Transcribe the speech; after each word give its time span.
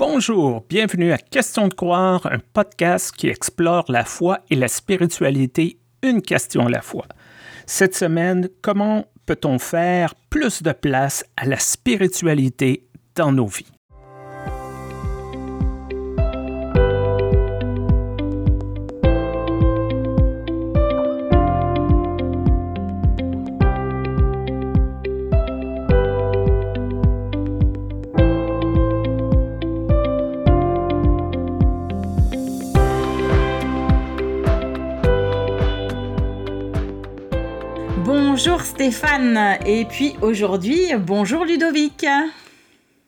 Bonjour, 0.00 0.64
bienvenue 0.68 1.10
à 1.10 1.18
Question 1.18 1.66
de 1.66 1.74
croire, 1.74 2.24
un 2.26 2.38
podcast 2.38 3.10
qui 3.10 3.26
explore 3.26 3.84
la 3.88 4.04
foi 4.04 4.38
et 4.48 4.54
la 4.54 4.68
spiritualité, 4.68 5.80
une 6.04 6.22
question 6.22 6.66
à 6.66 6.70
la 6.70 6.82
fois. 6.82 7.06
Cette 7.66 7.96
semaine, 7.96 8.48
comment 8.62 9.06
peut-on 9.26 9.58
faire 9.58 10.14
plus 10.30 10.62
de 10.62 10.70
place 10.70 11.24
à 11.36 11.46
la 11.46 11.58
spiritualité 11.58 12.86
dans 13.16 13.32
nos 13.32 13.48
vies? 13.48 13.66
Stéphane, 38.90 39.58
et 39.66 39.84
puis 39.84 40.14
aujourd'hui, 40.22 40.94
bonjour 40.98 41.44
Ludovic. 41.44 42.06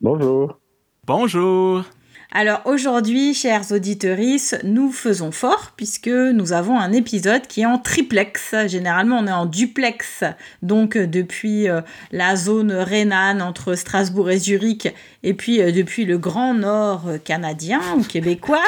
Bonjour. 0.02 0.58
Bonjour. 1.06 1.84
Alors 2.32 2.62
aujourd'hui, 2.64 3.34
chers 3.34 3.72
auditeurs, 3.72 4.18
nous 4.62 4.92
faisons 4.92 5.32
fort 5.32 5.72
puisque 5.76 6.06
nous 6.06 6.52
avons 6.52 6.78
un 6.78 6.92
épisode 6.92 7.44
qui 7.48 7.62
est 7.62 7.66
en 7.66 7.78
triplex. 7.78 8.54
Généralement, 8.68 9.18
on 9.18 9.26
est 9.26 9.32
en 9.32 9.46
duplex, 9.46 10.22
donc 10.62 10.96
euh, 10.96 11.08
depuis 11.08 11.68
euh, 11.68 11.80
la 12.12 12.36
zone 12.36 12.70
rhénane 12.70 13.42
entre 13.42 13.74
Strasbourg 13.74 14.30
et 14.30 14.38
Zurich, 14.38 14.94
et 15.24 15.34
puis 15.34 15.60
euh, 15.60 15.72
depuis 15.72 16.04
le 16.04 16.18
grand 16.18 16.54
nord 16.54 17.02
canadien 17.24 17.80
ou 17.96 18.04
québécois. 18.04 18.62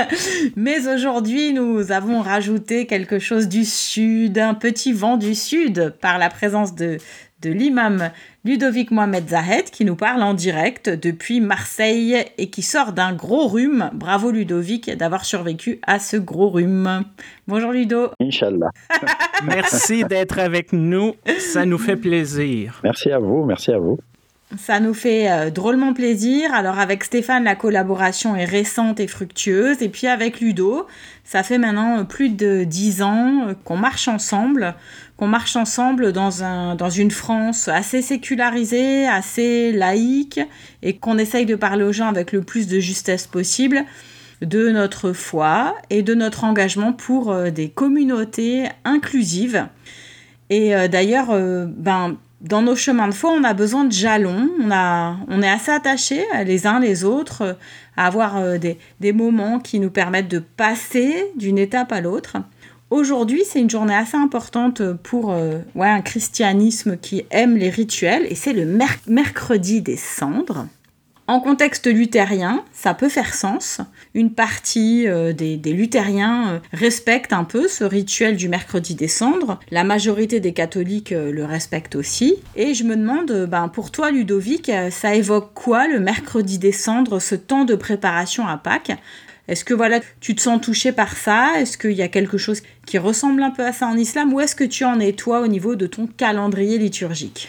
Mais 0.56 0.88
aujourd'hui, 0.88 1.52
nous 1.52 1.92
avons 1.92 2.22
rajouté 2.22 2.86
quelque 2.86 3.18
chose 3.18 3.46
du 3.46 3.66
sud, 3.66 4.38
un 4.38 4.54
petit 4.54 4.94
vent 4.94 5.18
du 5.18 5.34
sud 5.34 5.92
par 6.00 6.16
la 6.16 6.30
présence 6.30 6.74
de, 6.74 6.96
de 7.42 7.50
l'imam 7.50 8.10
Ludovic 8.44 8.90
Mohamed 8.90 9.28
Zahed 9.28 9.70
qui 9.70 9.84
nous 9.84 9.94
parle 9.94 10.20
en 10.20 10.34
direct 10.34 10.90
depuis 10.90 11.40
Marseille 11.40 12.16
et 12.38 12.50
qui 12.50 12.62
sort 12.62 12.92
d'un 12.92 13.12
gros 13.12 13.46
rhume. 13.46 13.88
Bravo 13.94 14.32
Ludovic 14.32 14.90
d'avoir 14.96 15.24
survécu 15.24 15.78
à 15.86 16.00
ce 16.00 16.16
gros 16.16 16.50
rhume. 16.50 17.04
Bonjour 17.46 17.70
Ludo. 17.70 18.10
Inch'Allah. 18.20 18.70
merci 19.46 20.02
d'être 20.04 20.40
avec 20.40 20.72
nous. 20.72 21.14
Ça 21.38 21.64
nous 21.64 21.78
fait 21.78 21.96
plaisir. 21.96 22.80
Merci 22.82 23.12
à 23.12 23.20
vous, 23.20 23.44
merci 23.44 23.70
à 23.70 23.78
vous. 23.78 23.98
Ça 24.58 24.80
nous 24.80 24.92
fait 24.92 25.30
euh, 25.30 25.50
drôlement 25.50 25.94
plaisir. 25.94 26.52
Alors 26.52 26.78
avec 26.78 27.04
Stéphane, 27.04 27.44
la 27.44 27.54
collaboration 27.54 28.36
est 28.36 28.44
récente 28.44 29.00
et 29.00 29.06
fructueuse. 29.06 29.80
Et 29.80 29.88
puis 29.88 30.06
avec 30.06 30.40
Ludo, 30.40 30.86
ça 31.24 31.42
fait 31.42 31.58
maintenant 31.58 32.04
plus 32.04 32.28
de 32.28 32.64
dix 32.64 33.02
ans 33.02 33.48
euh, 33.48 33.54
qu'on 33.64 33.76
marche 33.76 34.08
ensemble, 34.08 34.74
qu'on 35.16 35.26
marche 35.26 35.56
ensemble 35.56 36.12
dans, 36.12 36.44
un, 36.44 36.74
dans 36.74 36.90
une 36.90 37.10
France 37.10 37.68
assez 37.68 38.02
sécularisée, 38.02 39.06
assez 39.06 39.72
laïque, 39.72 40.40
et 40.82 40.96
qu'on 40.96 41.16
essaye 41.16 41.46
de 41.46 41.56
parler 41.56 41.84
aux 41.84 41.92
gens 41.92 42.08
avec 42.08 42.32
le 42.32 42.42
plus 42.42 42.66
de 42.66 42.78
justesse 42.78 43.26
possible 43.26 43.84
de 44.42 44.70
notre 44.70 45.12
foi 45.12 45.76
et 45.88 46.02
de 46.02 46.14
notre 46.14 46.44
engagement 46.44 46.92
pour 46.92 47.30
euh, 47.30 47.50
des 47.50 47.70
communautés 47.70 48.68
inclusives. 48.84 49.66
Et 50.50 50.74
d'ailleurs, 50.90 51.28
ben, 51.30 52.18
dans 52.42 52.60
nos 52.60 52.74
chemins 52.74 53.08
de 53.08 53.14
foi, 53.14 53.30
on 53.30 53.44
a 53.44 53.54
besoin 53.54 53.84
de 53.84 53.92
jalons. 53.92 54.50
On, 54.60 54.70
a, 54.70 55.16
on 55.28 55.42
est 55.42 55.48
assez 55.48 55.70
attachés 55.70 56.24
les 56.44 56.66
uns 56.66 56.80
les 56.80 57.04
autres 57.04 57.56
à 57.96 58.06
avoir 58.06 58.36
euh, 58.36 58.58
des, 58.58 58.78
des 59.00 59.12
moments 59.12 59.60
qui 59.60 59.78
nous 59.78 59.90
permettent 59.90 60.28
de 60.28 60.40
passer 60.40 61.30
d'une 61.36 61.58
étape 61.58 61.92
à 61.92 62.00
l'autre. 62.00 62.36
Aujourd'hui, 62.90 63.42
c'est 63.46 63.60
une 63.60 63.70
journée 63.70 63.94
assez 63.94 64.16
importante 64.16 64.82
pour 65.02 65.32
euh, 65.32 65.60
ouais, 65.74 65.88
un 65.88 66.02
christianisme 66.02 66.98
qui 66.98 67.24
aime 67.30 67.56
les 67.56 67.70
rituels 67.70 68.26
et 68.28 68.34
c'est 68.34 68.52
le 68.52 68.66
mercredi 69.06 69.80
des 69.80 69.96
cendres. 69.96 70.66
En 71.28 71.38
contexte 71.38 71.86
luthérien, 71.86 72.64
ça 72.72 72.94
peut 72.94 73.08
faire 73.08 73.32
sens. 73.32 73.80
Une 74.12 74.32
partie 74.32 75.06
euh, 75.06 75.32
des, 75.32 75.56
luthériens 75.72 76.54
euh, 76.54 76.58
respectent 76.72 77.32
un 77.32 77.44
peu 77.44 77.68
ce 77.68 77.84
rituel 77.84 78.36
du 78.36 78.48
mercredi 78.48 78.96
des 78.96 79.06
cendres. 79.06 79.60
La 79.70 79.84
majorité 79.84 80.40
des 80.40 80.52
catholiques 80.52 81.12
euh, 81.12 81.30
le 81.30 81.44
respectent 81.44 81.94
aussi. 81.94 82.34
Et 82.56 82.74
je 82.74 82.82
me 82.82 82.96
demande, 82.96 83.46
ben, 83.48 83.68
pour 83.68 83.92
toi 83.92 84.10
Ludovic, 84.10 84.70
ça 84.90 85.14
évoque 85.14 85.54
quoi 85.54 85.86
le 85.86 86.00
mercredi 86.00 86.58
des 86.58 86.72
cendres, 86.72 87.20
ce 87.20 87.36
temps 87.36 87.64
de 87.64 87.76
préparation 87.76 88.48
à 88.48 88.56
Pâques? 88.56 88.92
Est-ce 89.46 89.64
que 89.64 89.74
voilà, 89.74 90.00
tu 90.20 90.34
te 90.34 90.40
sens 90.40 90.60
touché 90.60 90.90
par 90.90 91.16
ça? 91.16 91.52
Est-ce 91.58 91.78
qu'il 91.78 91.92
y 91.92 92.02
a 92.02 92.08
quelque 92.08 92.36
chose 92.36 92.62
qui 92.84 92.98
ressemble 92.98 93.44
un 93.44 93.50
peu 93.50 93.64
à 93.64 93.72
ça 93.72 93.86
en 93.86 93.96
islam? 93.96 94.32
Ou 94.34 94.40
est-ce 94.40 94.56
que 94.56 94.64
tu 94.64 94.84
en 94.84 94.98
es 94.98 95.12
toi 95.12 95.40
au 95.40 95.46
niveau 95.46 95.76
de 95.76 95.86
ton 95.86 96.08
calendrier 96.08 96.78
liturgique? 96.78 97.48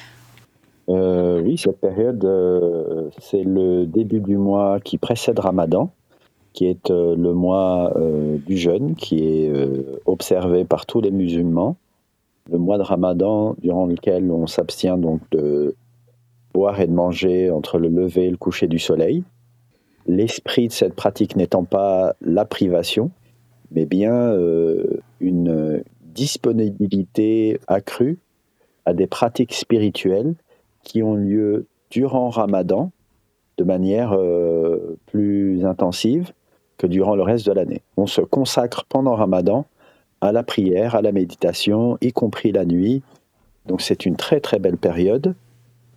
Euh, 0.89 1.41
oui, 1.41 1.57
cette 1.57 1.79
période, 1.79 2.23
euh, 2.25 3.09
c'est 3.19 3.43
le 3.43 3.85
début 3.85 4.19
du 4.19 4.37
mois 4.37 4.79
qui 4.79 4.97
précède 4.97 5.39
Ramadan, 5.39 5.91
qui 6.51 6.65
est 6.65 6.91
euh, 6.91 7.15
le 7.15 7.33
mois 7.33 7.93
du 8.45 8.57
jeûne, 8.57 8.95
qui 8.95 9.23
est 9.23 9.51
observé 10.05 10.65
par 10.65 10.85
tous 10.85 11.01
les 11.01 11.11
musulmans. 11.11 11.77
Le 12.51 12.57
mois 12.57 12.77
de 12.77 12.83
Ramadan, 12.83 13.55
durant 13.61 13.85
lequel 13.85 14.29
on 14.29 14.47
s'abstient 14.47 14.97
donc 14.97 15.21
de 15.31 15.75
boire 16.53 16.81
et 16.81 16.87
de 16.87 16.91
manger 16.91 17.49
entre 17.49 17.77
le 17.79 17.87
lever 17.87 18.25
et 18.25 18.29
le 18.29 18.37
coucher 18.37 18.67
du 18.67 18.79
soleil. 18.79 19.23
L'esprit 20.05 20.67
de 20.67 20.73
cette 20.73 20.93
pratique 20.93 21.37
n'étant 21.37 21.63
pas 21.63 22.15
la 22.19 22.43
privation, 22.43 23.11
mais 23.71 23.85
bien 23.85 24.35
une 25.21 25.83
disponibilité 26.01 27.59
accrue 27.67 28.19
à 28.85 28.93
des 28.93 29.07
pratiques 29.07 29.53
spirituelles 29.53 30.35
qui 30.83 31.01
ont 31.03 31.15
lieu 31.15 31.67
durant 31.89 32.29
Ramadan 32.29 32.91
de 33.57 33.63
manière 33.63 34.13
euh, 34.13 34.97
plus 35.05 35.65
intensive 35.65 36.31
que 36.77 36.87
durant 36.87 37.15
le 37.15 37.23
reste 37.23 37.45
de 37.45 37.51
l'année. 37.51 37.81
On 37.97 38.07
se 38.07 38.21
consacre 38.21 38.85
pendant 38.85 39.15
Ramadan 39.15 39.65
à 40.21 40.31
la 40.31 40.43
prière, 40.43 40.95
à 40.95 41.01
la 41.01 41.11
méditation, 41.11 41.97
y 42.01 42.11
compris 42.11 42.51
la 42.51 42.65
nuit. 42.65 43.03
Donc 43.67 43.81
c'est 43.81 44.05
une 44.05 44.15
très 44.15 44.39
très 44.39 44.59
belle 44.59 44.77
période 44.77 45.35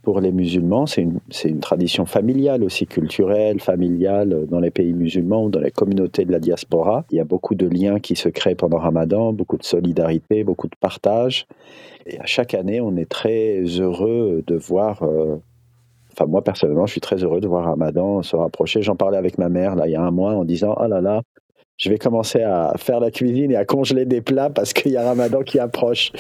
pour 0.07 0.21
les 0.21 0.31
musulmans. 0.31 0.87
C'est 0.87 1.03
une, 1.03 1.59
tradition 1.59 2.07
familiale 2.07 2.63
aussi, 2.63 2.87
culturelle, 2.87 3.59
familiale 3.59 4.47
dans 4.49 4.61
les 4.61 4.71
pays 4.71 4.93
musulmans 4.93 5.49
dans 5.49 5.59
les 5.59 5.73
communautés 5.73 6.25
de 6.25 6.31
la 6.31 6.39
diaspora. 6.39 7.05
Il 7.11 7.17
y 7.17 7.21
a 7.21 7.25
beaucoup 7.25 7.57
de 7.57 7.67
liens 7.67 7.99
qui 7.99 8.15
se 8.15 8.29
créent 8.29 8.55
pendant 8.55 8.79
Ramadan, 8.79 9.33
beaucoup 9.33 9.57
de 9.57 9.65
solidarité, 9.65 10.45
beaucoup 10.45 10.69
de 10.69 10.77
partage. 10.79 11.49
Et 12.07 12.21
à 12.21 12.25
chaque 12.25 12.55
année, 12.55 12.81
on 12.81 12.97
est 12.97 13.11
très 13.11 13.65
heureux 13.81 14.45
de 14.47 14.55
voir. 14.55 15.03
Euh, 15.03 15.39
enfin, 16.13 16.27
moi 16.27 16.45
personnellement, 16.45 16.87
je 16.87 16.93
suis 16.93 17.01
très 17.01 17.25
heureux 17.25 17.41
de 17.41 17.49
voir 17.49 17.65
Ramadan 17.65 18.23
se 18.23 18.37
rapprocher. 18.37 18.83
J'en 18.83 18.95
parlais 18.95 19.19
avec 19.19 19.39
ma 19.39 19.49
mère 19.49 19.75
là 19.75 19.89
il 19.89 19.91
y 19.91 19.97
a 19.97 20.03
un 20.03 20.13
mois 20.13 20.35
en 20.35 20.45
disant 20.45 20.77
oh 20.81 20.87
là 20.87 21.01
là, 21.01 21.23
je 21.79 21.91
vais 21.91 21.99
commencer 21.99 22.43
à 22.43 22.73
faire 22.77 23.01
la 23.01 23.11
cuisine 23.11 23.51
et 23.51 23.57
à 23.57 23.65
congeler 23.65 24.05
des 24.05 24.21
plats 24.21 24.51
parce 24.51 24.73
qu'il 24.73 24.93
y 24.93 24.97
a 24.97 25.05
Ramadan 25.05 25.43
qui 25.43 25.59
approche. 25.59 26.13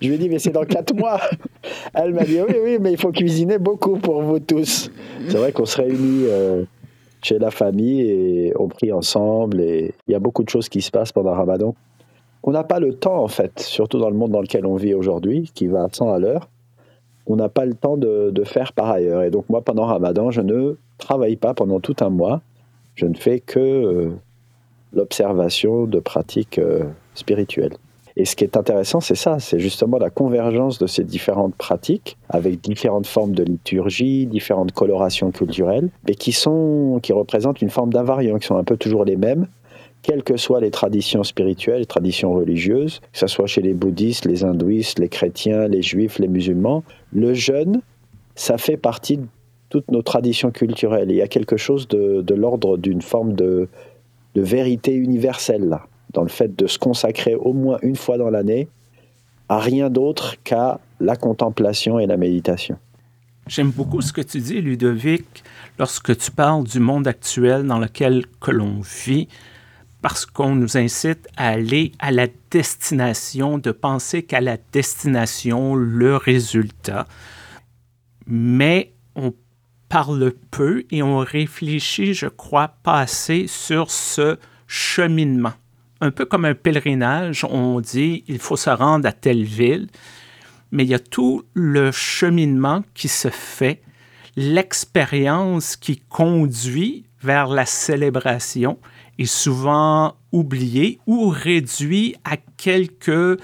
Je 0.00 0.08
lui 0.08 0.14
ai 0.14 0.18
dit, 0.18 0.28
mais 0.28 0.38
c'est 0.38 0.50
dans 0.50 0.64
quatre 0.64 0.94
mois. 0.94 1.20
Elle 1.94 2.14
m'a 2.14 2.24
dit, 2.24 2.40
oui, 2.40 2.54
oui, 2.62 2.78
mais 2.80 2.92
il 2.92 2.98
faut 2.98 3.12
cuisiner 3.12 3.58
beaucoup 3.58 3.98
pour 3.98 4.22
vous 4.22 4.38
tous. 4.38 4.90
C'est 5.28 5.36
vrai 5.36 5.52
qu'on 5.52 5.66
se 5.66 5.80
réunit 5.80 6.24
euh, 6.26 6.64
chez 7.22 7.38
la 7.38 7.50
famille 7.50 8.02
et 8.02 8.52
on 8.58 8.68
prie 8.68 8.92
ensemble 8.92 9.60
et 9.60 9.94
il 10.08 10.12
y 10.12 10.14
a 10.14 10.18
beaucoup 10.18 10.42
de 10.44 10.48
choses 10.48 10.68
qui 10.68 10.80
se 10.80 10.90
passent 10.90 11.12
pendant 11.12 11.32
Ramadan 11.32 11.74
on 12.42 12.50
n'a 12.50 12.64
pas 12.64 12.80
le 12.80 12.94
temps, 12.94 13.22
en 13.22 13.28
fait, 13.28 13.60
surtout 13.60 13.98
dans 13.98 14.10
le 14.10 14.16
monde 14.16 14.32
dans 14.32 14.40
lequel 14.40 14.66
on 14.66 14.76
vit 14.76 14.94
aujourd'hui, 14.94 15.50
qui 15.54 15.66
va 15.66 15.84
à 15.84 15.88
100 15.90 16.12
à 16.12 16.18
l'heure, 16.18 16.48
on 17.26 17.36
n'a 17.36 17.48
pas 17.48 17.64
le 17.64 17.74
temps 17.74 17.96
de, 17.96 18.32
faire 18.44 18.72
par 18.72 18.90
ailleurs. 18.90 19.22
Et 19.22 19.30
donc 19.30 19.48
moi, 19.48 19.62
pendant 19.62 19.84
Ramadan, 19.84 20.30
je 20.30 20.40
ne 20.40 20.74
travaille 20.98 21.36
pas 21.36 21.54
pendant 21.54 21.78
tout 21.78 21.96
un 22.00 22.10
mois. 22.10 22.40
Je 22.94 23.06
ne 23.06 23.14
fais 23.14 23.38
que 23.38 23.60
euh, 23.60 24.10
l'observation 24.92 25.84
de 25.84 25.98
pratiques 25.98 26.58
euh, 26.58 26.84
spirituelles. 27.14 27.76
Et 28.16 28.24
ce 28.26 28.36
qui 28.36 28.44
est 28.44 28.56
intéressant, 28.56 29.00
c'est 29.00 29.14
ça, 29.14 29.38
c'est 29.38 29.58
justement 29.58 29.98
la 29.98 30.10
convergence 30.10 30.78
de 30.78 30.86
ces 30.86 31.02
différentes 31.02 31.54
pratiques, 31.54 32.18
avec 32.28 32.60
différentes 32.60 33.06
formes 33.06 33.32
de 33.32 33.42
liturgie, 33.42 34.26
différentes 34.26 34.72
colorations 34.72 35.30
culturelles, 35.30 35.88
mais 36.06 36.14
qui, 36.14 36.32
sont, 36.32 37.00
qui 37.02 37.12
représentent 37.12 37.62
une 37.62 37.70
forme 37.70 37.92
d'invariant, 37.92 38.38
qui 38.38 38.46
sont 38.46 38.56
un 38.56 38.64
peu 38.64 38.76
toujours 38.76 39.04
les 39.04 39.16
mêmes, 39.16 39.46
quelles 40.02 40.24
que 40.24 40.36
soient 40.36 40.60
les 40.60 40.70
traditions 40.70 41.22
spirituelles, 41.22 41.80
les 41.80 41.86
traditions 41.86 42.34
religieuses, 42.34 43.00
que 43.12 43.18
ce 43.18 43.28
soit 43.28 43.46
chez 43.46 43.62
les 43.62 43.72
bouddhistes, 43.72 44.26
les 44.26 44.44
hindouistes, 44.44 44.98
les 44.98 45.08
chrétiens, 45.08 45.68
les 45.68 45.82
juifs, 45.82 46.18
les 46.18 46.28
musulmans, 46.28 46.82
le 47.12 47.32
jeûne, 47.32 47.80
ça 48.34 48.58
fait 48.58 48.76
partie 48.76 49.18
de 49.18 49.26
toutes 49.68 49.90
nos 49.90 50.02
traditions 50.02 50.50
culturelles. 50.50 51.10
il 51.10 51.16
y 51.16 51.22
a 51.22 51.28
quelque 51.28 51.56
chose 51.56 51.88
de, 51.88 52.34
l'ordre 52.34 52.76
d'une 52.76 53.00
forme 53.00 53.32
de, 53.32 53.68
vérité 54.40 54.94
universelle, 54.94 55.78
dans 56.12 56.22
le 56.22 56.28
fait 56.28 56.56
de 56.56 56.66
se 56.66 56.78
consacrer 56.78 57.34
au 57.34 57.52
moins 57.52 57.78
une 57.82 57.96
fois 57.96 58.16
dans 58.16 58.30
l'année 58.30 58.68
à 59.48 59.58
rien 59.58 59.90
d'autre 59.90 60.36
qu'à 60.44 60.80
la 61.00 61.16
contemplation 61.16 61.98
et 61.98 62.06
la 62.06 62.16
méditation. 62.16 62.78
J'aime 63.48 63.70
beaucoup 63.70 64.00
ce 64.00 64.12
que 64.12 64.20
tu 64.20 64.38
dis, 64.38 64.60
Ludovic, 64.60 65.42
lorsque 65.78 66.16
tu 66.16 66.30
parles 66.30 66.64
du 66.64 66.78
monde 66.78 67.06
actuel 67.08 67.66
dans 67.66 67.78
lequel 67.78 68.24
que 68.40 68.50
l'on 68.50 68.80
vit, 68.80 69.28
parce 70.00 70.26
qu'on 70.26 70.54
nous 70.54 70.76
incite 70.76 71.28
à 71.36 71.48
aller 71.48 71.92
à 71.98 72.12
la 72.12 72.28
destination, 72.50 73.58
de 73.58 73.70
penser 73.70 74.22
qu'à 74.22 74.40
la 74.40 74.56
destination, 74.72 75.74
le 75.74 76.16
résultat. 76.16 77.06
Mais 78.26 78.92
on 79.16 79.32
parle 79.92 80.32
peu 80.50 80.84
et 80.90 81.02
on 81.02 81.18
réfléchit, 81.18 82.14
je 82.14 82.26
crois, 82.26 82.68
pas 82.82 83.00
assez 83.00 83.46
sur 83.46 83.90
ce 83.90 84.38
cheminement. 84.66 85.52
Un 86.00 86.10
peu 86.10 86.24
comme 86.24 86.46
un 86.46 86.54
pèlerinage, 86.54 87.44
on 87.44 87.78
dit 87.78 88.24
il 88.26 88.38
faut 88.38 88.56
se 88.56 88.70
rendre 88.70 89.06
à 89.06 89.12
telle 89.12 89.42
ville, 89.42 89.88
mais 90.70 90.84
il 90.84 90.88
y 90.88 90.94
a 90.94 90.98
tout 90.98 91.42
le 91.52 91.92
cheminement 91.92 92.82
qui 92.94 93.08
se 93.08 93.28
fait, 93.28 93.82
l'expérience 94.34 95.76
qui 95.76 95.98
conduit 95.98 97.04
vers 97.20 97.48
la 97.48 97.66
célébration 97.66 98.78
est 99.18 99.26
souvent 99.26 100.16
oubliée 100.32 101.00
ou 101.06 101.28
réduit 101.28 102.16
à 102.24 102.38
quelques 102.56 103.38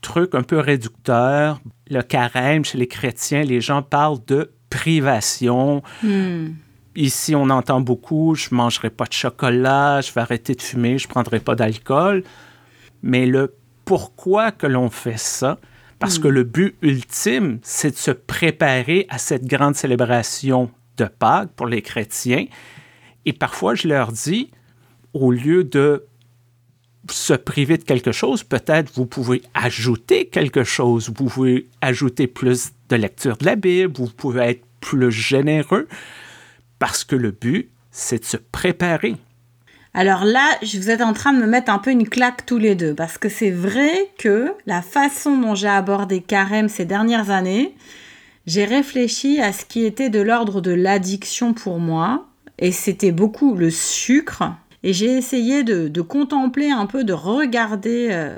trucs 0.00 0.34
un 0.34 0.42
peu 0.42 0.58
réducteurs. 0.58 1.60
Le 1.88 2.02
carême 2.02 2.64
chez 2.64 2.76
les 2.76 2.88
chrétiens, 2.88 3.44
les 3.44 3.60
gens 3.60 3.82
parlent 3.82 4.24
de 4.26 4.50
privation. 4.76 5.82
Hmm. 6.02 6.48
Ici, 6.94 7.34
on 7.34 7.50
entend 7.50 7.80
beaucoup, 7.80 8.34
je 8.34 8.48
ne 8.50 8.56
mangerai 8.56 8.90
pas 8.90 9.04
de 9.04 9.12
chocolat, 9.12 10.00
je 10.00 10.12
vais 10.12 10.20
arrêter 10.20 10.54
de 10.54 10.62
fumer, 10.62 10.98
je 10.98 11.06
ne 11.06 11.10
prendrai 11.10 11.40
pas 11.40 11.54
d'alcool. 11.54 12.24
Mais 13.02 13.26
le 13.26 13.54
pourquoi 13.84 14.50
que 14.50 14.66
l'on 14.66 14.90
fait 14.90 15.18
ça, 15.18 15.58
parce 15.98 16.18
que 16.18 16.28
hmm. 16.28 16.32
le 16.32 16.44
but 16.44 16.76
ultime, 16.82 17.58
c'est 17.62 17.92
de 17.92 17.96
se 17.96 18.10
préparer 18.10 19.06
à 19.08 19.18
cette 19.18 19.46
grande 19.46 19.76
célébration 19.76 20.70
de 20.96 21.04
Pâques 21.04 21.50
pour 21.54 21.66
les 21.66 21.82
chrétiens. 21.82 22.46
Et 23.24 23.32
parfois, 23.32 23.74
je 23.74 23.88
leur 23.88 24.12
dis, 24.12 24.50
au 25.12 25.30
lieu 25.30 25.64
de 25.64 26.04
se 27.10 27.34
priver 27.34 27.78
de 27.78 27.84
quelque 27.84 28.12
chose, 28.12 28.42
peut-être 28.42 28.92
vous 28.94 29.06
pouvez 29.06 29.42
ajouter 29.54 30.26
quelque 30.26 30.64
chose. 30.64 31.08
Vous 31.08 31.28
pouvez 31.28 31.68
ajouter 31.80 32.26
plus 32.26 32.72
de 32.88 32.96
lecture 32.96 33.36
de 33.36 33.44
la 33.44 33.56
Bible, 33.56 33.92
vous 33.96 34.08
pouvez 34.08 34.42
être 34.42 34.65
plus 34.86 35.10
généreux, 35.10 35.88
parce 36.78 37.02
que 37.02 37.16
le 37.16 37.32
but, 37.32 37.70
c'est 37.90 38.20
de 38.20 38.24
se 38.24 38.36
préparer. 38.36 39.16
Alors 39.94 40.24
là, 40.24 40.58
vous 40.62 40.90
êtes 40.90 41.00
en 41.00 41.12
train 41.12 41.32
de 41.32 41.40
me 41.40 41.46
mettre 41.46 41.72
un 41.72 41.78
peu 41.78 41.90
une 41.90 42.08
claque 42.08 42.46
tous 42.46 42.58
les 42.58 42.76
deux, 42.76 42.94
parce 42.94 43.18
que 43.18 43.28
c'est 43.28 43.50
vrai 43.50 44.12
que 44.16 44.52
la 44.66 44.82
façon 44.82 45.36
dont 45.38 45.56
j'ai 45.56 45.68
abordé 45.68 46.20
Carême 46.20 46.68
ces 46.68 46.84
dernières 46.84 47.30
années, 47.30 47.74
j'ai 48.46 48.64
réfléchi 48.64 49.40
à 49.40 49.52
ce 49.52 49.64
qui 49.64 49.84
était 49.84 50.10
de 50.10 50.20
l'ordre 50.20 50.60
de 50.60 50.70
l'addiction 50.72 51.52
pour 51.52 51.80
moi, 51.80 52.28
et 52.60 52.70
c'était 52.70 53.10
beaucoup 53.10 53.56
le 53.56 53.70
sucre, 53.70 54.44
et 54.84 54.92
j'ai 54.92 55.16
essayé 55.16 55.64
de, 55.64 56.00
contempler 56.00 56.70
un 56.70 56.86
peu, 56.86 57.02
de 57.02 57.12
regarder 57.12 58.08
euh, 58.10 58.36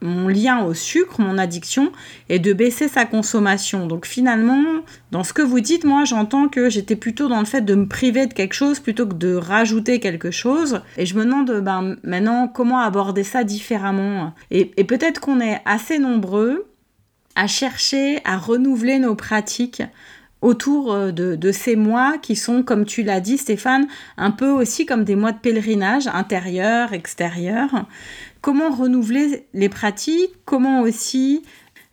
mon 0.00 0.28
lien 0.28 0.64
au 0.64 0.74
sucre, 0.74 1.20
mon 1.20 1.38
addiction, 1.38 1.90
et 2.28 2.38
de 2.38 2.52
baisser 2.52 2.88
sa 2.88 3.06
consommation. 3.06 3.86
Donc 3.86 4.06
finalement, 4.06 4.62
dans 5.10 5.24
ce 5.24 5.32
que 5.32 5.42
vous 5.42 5.60
dites, 5.60 5.84
moi 5.84 6.04
j'entends 6.04 6.48
que 6.48 6.68
j'étais 6.68 6.96
plutôt 6.96 7.28
dans 7.28 7.40
le 7.40 7.46
fait 7.46 7.62
de 7.62 7.74
me 7.74 7.86
priver 7.86 8.26
de 8.26 8.34
quelque 8.34 8.54
chose 8.54 8.80
plutôt 8.80 9.06
que 9.06 9.14
de 9.14 9.34
rajouter 9.34 10.00
quelque 10.00 10.30
chose. 10.30 10.82
Et 10.96 11.06
je 11.06 11.16
me 11.16 11.24
demande 11.24 11.60
ben, 11.60 11.96
maintenant 12.04 12.48
comment 12.48 12.80
aborder 12.80 13.24
ça 13.24 13.44
différemment? 13.44 14.34
Et, 14.50 14.72
et 14.76 14.84
peut-être 14.84 15.20
qu'on 15.20 15.40
est 15.40 15.60
assez 15.64 15.98
nombreux 15.98 16.66
à 17.34 17.46
chercher 17.46 18.20
à 18.24 18.38
renouveler 18.38 18.98
nos 18.98 19.14
pratiques 19.14 19.82
autour 20.42 20.92
euh, 20.92 21.12
de, 21.12 21.52
ces 21.52 21.76
mois 21.76 22.18
qui 22.18 22.36
sont, 22.36 22.62
comme 22.62 22.84
tu 22.84 23.02
l'as 23.02 23.20
dit 23.20 23.38
Stéphane, 23.38 23.86
un 24.16 24.30
peu 24.30 24.48
aussi 24.48 24.86
comme 24.86 25.04
des 25.04 25.16
mois 25.16 25.32
de 25.32 25.38
pèlerinage 25.38 26.06
intérieur, 26.08 26.92
extérieur. 26.92 27.86
Comment 28.40 28.70
renouveler 28.70 29.46
les 29.54 29.68
pratiques? 29.68 30.32
Comment 30.44 30.82
aussi 30.82 31.42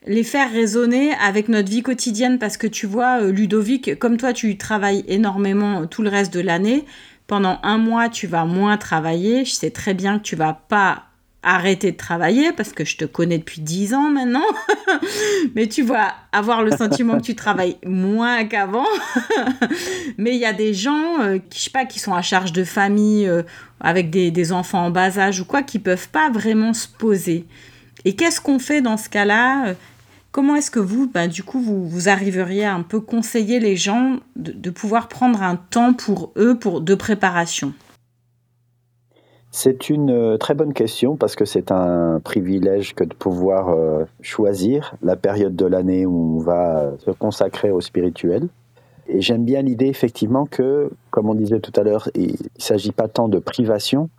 les 0.06 0.24
faire 0.24 0.52
résonner 0.52 1.14
avec 1.14 1.48
notre 1.50 1.70
vie 1.70 1.84
quotidienne? 1.84 2.38
Parce 2.38 2.58
que 2.58 2.68
tu 2.68 2.86
vois, 2.86 3.22
euh, 3.22 3.32
Ludovic, 3.32 3.98
comme 3.98 4.18
toi 4.18 4.34
tu 4.34 4.58
travailles 4.58 5.04
énormément 5.08 5.88
tout 5.88 6.02
le 6.02 6.10
reste 6.10 6.34
de 6.34 6.42
l'année, 6.42 6.86
pendant 7.28 7.60
un 7.64 7.78
mois 7.78 8.10
tu 8.10 8.28
vas 8.28 8.46
moins 8.46 8.78
travailler, 8.78 9.46
je 9.46 9.54
sais 9.54 9.72
très 9.72 9.94
bien 9.94 10.20
que 10.20 10.24
tu 10.24 10.36
vas 10.36 10.54
pas 10.54 11.06
arrêter 11.44 11.92
de 11.92 11.98
travailler 11.98 12.52
parce 12.54 12.72
que 12.72 12.86
je 12.86 12.98
te 12.98 13.06
connais 13.06 13.38
depuis 13.38 13.62
10 13.62 13.94
ans 13.94 14.10
maintenant. 14.10 14.44
Mais 15.56 15.68
tu 15.68 15.84
vas 15.84 16.14
avoir 16.32 16.64
le 16.64 16.72
sentiment 16.72 17.18
que 17.18 17.24
tu 17.24 17.36
travailles 17.36 17.78
moins 17.86 18.46
qu'avant. 18.46 18.88
Mais 20.18 20.36
il 20.36 20.40
y 20.40 20.46
a 20.46 20.54
des 20.54 20.74
gens 20.74 21.22
euh, 21.22 21.38
qui, 21.50 21.60
je 21.60 21.64
sais 21.66 21.70
pas, 21.70 21.86
qui 21.86 22.00
sont 22.00 22.14
à 22.14 22.22
charge 22.22 22.54
de 22.54 22.64
famille 22.64 23.28
euh, 23.28 23.44
avec 23.80 24.10
des, 24.10 24.52
enfants 24.52 24.86
en 24.86 24.92
bas 24.92 25.18
âge 25.18 25.42
ou 25.42 25.46
quoi, 25.46 25.62
qui 25.62 25.80
peuvent 25.80 26.10
pas 26.10 26.30
vraiment 26.30 26.74
se 26.74 26.88
poser. 26.88 27.46
Et 28.06 28.16
qu'est-ce 28.16 28.42
qu'on 28.42 28.60
fait 28.60 28.82
dans 28.82 28.98
ce 28.98 29.10
cas-là 29.10 29.74
Comment 30.32 30.56
est-ce 30.56 30.72
que 30.72 30.80
vous, 30.80 31.08
ben, 31.08 31.28
du 31.28 31.44
coup, 31.44 31.62
vous, 31.62 31.88
vous 31.88 32.10
arriveriez 32.10 32.66
à 32.66 32.74
un 32.74 32.82
peu 32.82 33.00
conseiller 33.00 33.60
les 33.60 33.76
gens 33.78 34.20
de, 34.36 34.52
de 34.52 34.70
pouvoir 34.72 35.08
prendre 35.08 35.44
un 35.44 35.56
temps 35.56 35.94
pour 35.94 36.34
eux 36.38 36.58
pour, 36.58 36.82
de 36.82 36.96
préparation? 36.96 37.74
C'est 39.56 39.92
une 39.92 40.10
euh, 40.10 40.38
très 40.38 40.56
bonne 40.56 40.74
question 40.74 41.16
parce 41.16 41.36
que 41.36 41.46
c'est 41.46 41.72
un 41.72 42.20
privilège 42.20 42.96
que 42.96 43.04
de 43.04 43.14
pouvoir 43.14 43.70
euh, 43.70 44.04
choisir 44.20 44.96
la 45.04 45.16
période 45.16 45.56
de 45.56 45.68
l'année 45.68 46.08
où 46.08 46.38
on 46.38 46.40
va 46.40 46.80
euh, 46.80 46.92
se 46.98 47.12
consacrer 47.12 47.70
au 47.70 47.80
spirituel. 47.80 48.48
Et 49.08 49.22
j'aime 49.22 49.46
bien 49.46 49.62
l'idée 49.62 49.86
effectivement 49.86 50.48
que, 50.48 50.90
comme 51.12 51.30
on 51.30 51.36
disait 51.36 51.60
tout 51.60 51.72
à 51.80 51.84
l'heure, 51.84 52.10
il 52.16 52.32
ne 52.32 52.38
s'agit 52.58 52.92
pas 52.92 53.08
tant 53.08 53.30
de 53.30 53.38
privation, 53.38 54.10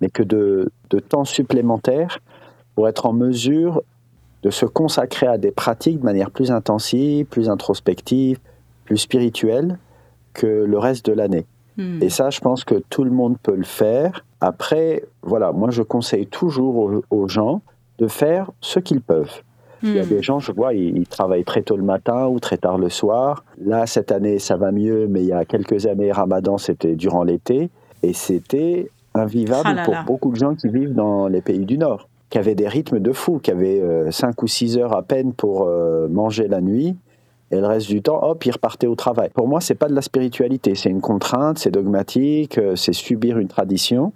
mais 0.00 0.08
que 0.08 0.22
de, 0.22 0.72
de 0.88 0.98
temps 0.98 1.26
supplémentaire 1.26 2.18
pour 2.74 2.88
être 2.88 3.04
en 3.04 3.12
mesure 3.12 3.82
de 4.42 4.48
se 4.48 4.64
consacrer 4.64 5.26
à 5.26 5.36
des 5.36 5.50
pratiques 5.50 6.00
de 6.00 6.04
manière 6.06 6.30
plus 6.30 6.50
intensive, 6.50 7.26
plus 7.26 7.50
introspective, 7.50 8.38
plus 8.86 8.96
spirituelle 8.96 9.78
que 10.32 10.46
le 10.46 10.78
reste 10.78 11.04
de 11.04 11.12
l'année. 11.12 11.44
Hmm. 11.80 12.02
Et 12.02 12.10
ça, 12.10 12.28
je 12.28 12.40
pense 12.40 12.64
que 12.64 12.74
tout 12.90 13.04
le 13.04 13.10
monde 13.10 13.36
peut 13.42 13.56
le 13.56 13.64
faire. 13.64 14.24
Après, 14.42 15.04
voilà, 15.22 15.50
moi 15.52 15.70
je 15.70 15.82
conseille 15.82 16.26
toujours 16.26 17.02
aux, 17.10 17.28
gens 17.28 17.62
de 17.98 18.06
faire 18.06 18.50
ce 18.60 18.78
qu'ils 18.78 19.00
peuvent. 19.00 19.42
Il 19.82 19.94
y 19.94 19.98
a 19.98 20.04
hmm. 20.04 20.08
des 20.08 20.22
gens, 20.22 20.38
je 20.40 20.52
vois, 20.52 20.74
ils, 20.74 21.06
travaillent 21.06 21.44
très 21.44 21.62
tôt 21.62 21.76
le 21.76 21.82
matin 21.82 22.26
ou 22.26 22.38
très 22.38 22.58
tard 22.58 22.76
le 22.76 22.90
soir. 22.90 23.44
Là, 23.58 23.86
cette 23.86 24.12
année, 24.12 24.38
ça 24.38 24.58
va 24.58 24.72
mieux, 24.72 25.06
mais 25.08 25.22
il 25.22 25.28
y 25.28 25.32
a 25.32 25.46
quelques 25.46 25.86
années, 25.86 26.12
Ramadan, 26.12 26.58
c'était 26.58 26.96
durant 26.96 27.24
l'été. 27.24 27.70
Et 28.02 28.12
c'était 28.12 28.90
invivable 29.14 29.76
ah 29.78 29.82
pour 29.84 29.96
beaucoup 30.06 30.32
de 30.32 30.36
gens 30.36 30.54
qui 30.54 30.68
vivent 30.68 30.94
dans 30.94 31.28
les 31.28 31.40
pays 31.40 31.64
du 31.64 31.78
Nord, 31.78 32.08
qui 32.28 32.36
avaient 32.36 32.54
des 32.54 32.68
rythmes 32.68 33.00
de 33.00 33.12
fou, 33.12 33.38
qui 33.38 33.50
avaient 33.50 33.82
5 34.10 34.28
euh, 34.28 34.32
ou 34.42 34.46
6 34.46 34.76
heures 34.76 34.94
à 34.94 35.02
peine 35.02 35.32
pour 35.32 35.66
euh, 35.66 36.08
manger 36.08 36.46
la 36.46 36.60
nuit 36.60 36.96
et 37.50 37.56
le 37.56 37.66
reste 37.66 37.88
du 37.88 38.00
temps, 38.00 38.22
hop, 38.22 38.44
il 38.46 38.52
repartait 38.52 38.86
au 38.86 38.94
travail. 38.94 39.30
Pour 39.34 39.48
moi, 39.48 39.60
c'est 39.60 39.74
pas 39.74 39.88
de 39.88 39.94
la 39.94 40.02
spiritualité, 40.02 40.74
c'est 40.76 40.90
une 40.90 41.00
contrainte, 41.00 41.58
c'est 41.58 41.70
dogmatique, 41.70 42.58
euh, 42.58 42.76
c'est 42.76 42.92
subir 42.92 43.38
une 43.38 43.48
tradition. 43.48 44.12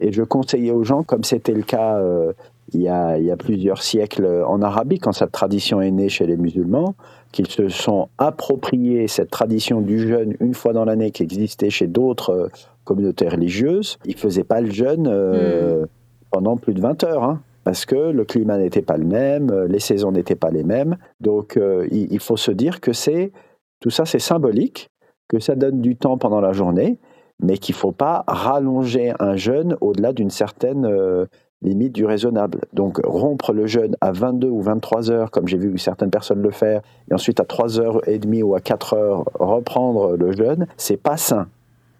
Et 0.00 0.12
je 0.12 0.22
conseillais 0.22 0.72
aux 0.72 0.82
gens, 0.82 1.04
comme 1.04 1.22
c'était 1.22 1.52
le 1.52 1.62
cas 1.62 1.98
euh, 1.98 2.32
il, 2.72 2.82
y 2.82 2.88
a, 2.88 3.16
il, 3.16 3.24
y 3.24 3.30
a, 3.30 3.36
plusieurs 3.36 3.80
siècles 3.82 4.44
en 4.46 4.60
Arabie, 4.60 4.98
quand 4.98 5.12
cette 5.12 5.30
tradition 5.30 5.80
est 5.80 5.92
née 5.92 6.08
chez 6.08 6.26
les 6.26 6.36
musulmans, 6.36 6.96
qu'ils 7.30 7.46
se 7.46 7.68
sont 7.68 8.08
appropriés 8.18 9.06
cette 9.06 9.30
tradition 9.30 9.80
du 9.80 10.00
jeûne 10.00 10.34
une 10.40 10.54
fois 10.54 10.72
dans 10.72 10.84
l'année 10.84 11.12
qui 11.12 11.22
existait 11.22 11.70
chez 11.70 11.86
d'autres 11.86 12.30
euh, 12.30 12.48
communautés 12.82 13.28
religieuses. 13.28 13.98
Ils 14.04 14.18
faisaient 14.18 14.44
pas 14.44 14.60
le 14.60 14.70
jeûne 14.70 15.08
hmm. 15.08 15.86
pendant 16.30 16.56
plus 16.56 16.74
de 16.74 16.80
20 16.80 17.04
heures. 17.04 17.22
Hein 17.22 17.40
parce 17.64 17.86
que 17.86 17.96
le 17.96 18.24
climat 18.24 18.58
n'était 18.58 18.82
pas 18.82 18.96
le 18.96 19.06
même, 19.06 19.50
euh, 19.50 19.66
les 19.66 19.80
saisons 19.80 20.12
n'étaient 20.12 20.36
pas 20.36 20.50
les 20.50 20.62
mêmes. 20.62 20.96
Donc 21.20 21.56
euh, 21.56 21.88
il, 21.90 22.20
faut 22.20 22.36
se 22.36 22.50
dire 22.50 22.80
que 22.80 22.92
c'est 22.92 23.32
tout 23.80 23.90
ça 23.90 24.04
c'est 24.04 24.18
symbolique, 24.18 24.90
que 25.28 25.40
ça 25.40 25.56
donne 25.56 25.80
du 25.80 25.96
temps 25.96 26.18
pendant 26.18 26.40
la 26.40 26.52
journée, 26.52 26.98
mais 27.42 27.58
qu'il 27.58 27.74
ne 27.74 27.78
faut 27.78 27.92
pas 27.92 28.24
rallonger 28.28 29.12
un 29.18 29.36
jeûne 29.36 29.76
au-delà 29.80 30.12
d'une 30.12 30.30
certaine 30.30 30.84
euh, 30.84 31.26
limite 31.62 31.92
du 31.92 32.04
raisonnable. 32.04 32.60
Donc 32.74 33.00
rompre 33.04 33.52
le 33.52 33.66
jeûne 33.66 33.96
à 34.00 34.12
22 34.12 34.48
ou 34.48 34.60
23 34.60 35.10
heures, 35.10 35.30
comme 35.30 35.48
j'ai 35.48 35.58
vu 35.58 35.76
certaines 35.78 36.10
personnes 36.10 36.42
le 36.42 36.50
faire, 36.50 36.82
et 37.10 37.14
ensuite 37.14 37.40
à 37.40 37.44
3 37.44 37.80
heures 37.80 38.06
et 38.08 38.18
demie 38.18 38.42
ou 38.42 38.54
à 38.54 38.60
4 38.60 38.94
heures 38.94 39.24
reprendre 39.40 40.16
le 40.16 40.32
jeûne, 40.32 40.66
c'est 40.76 40.98
pas 40.98 41.16
sain. 41.16 41.48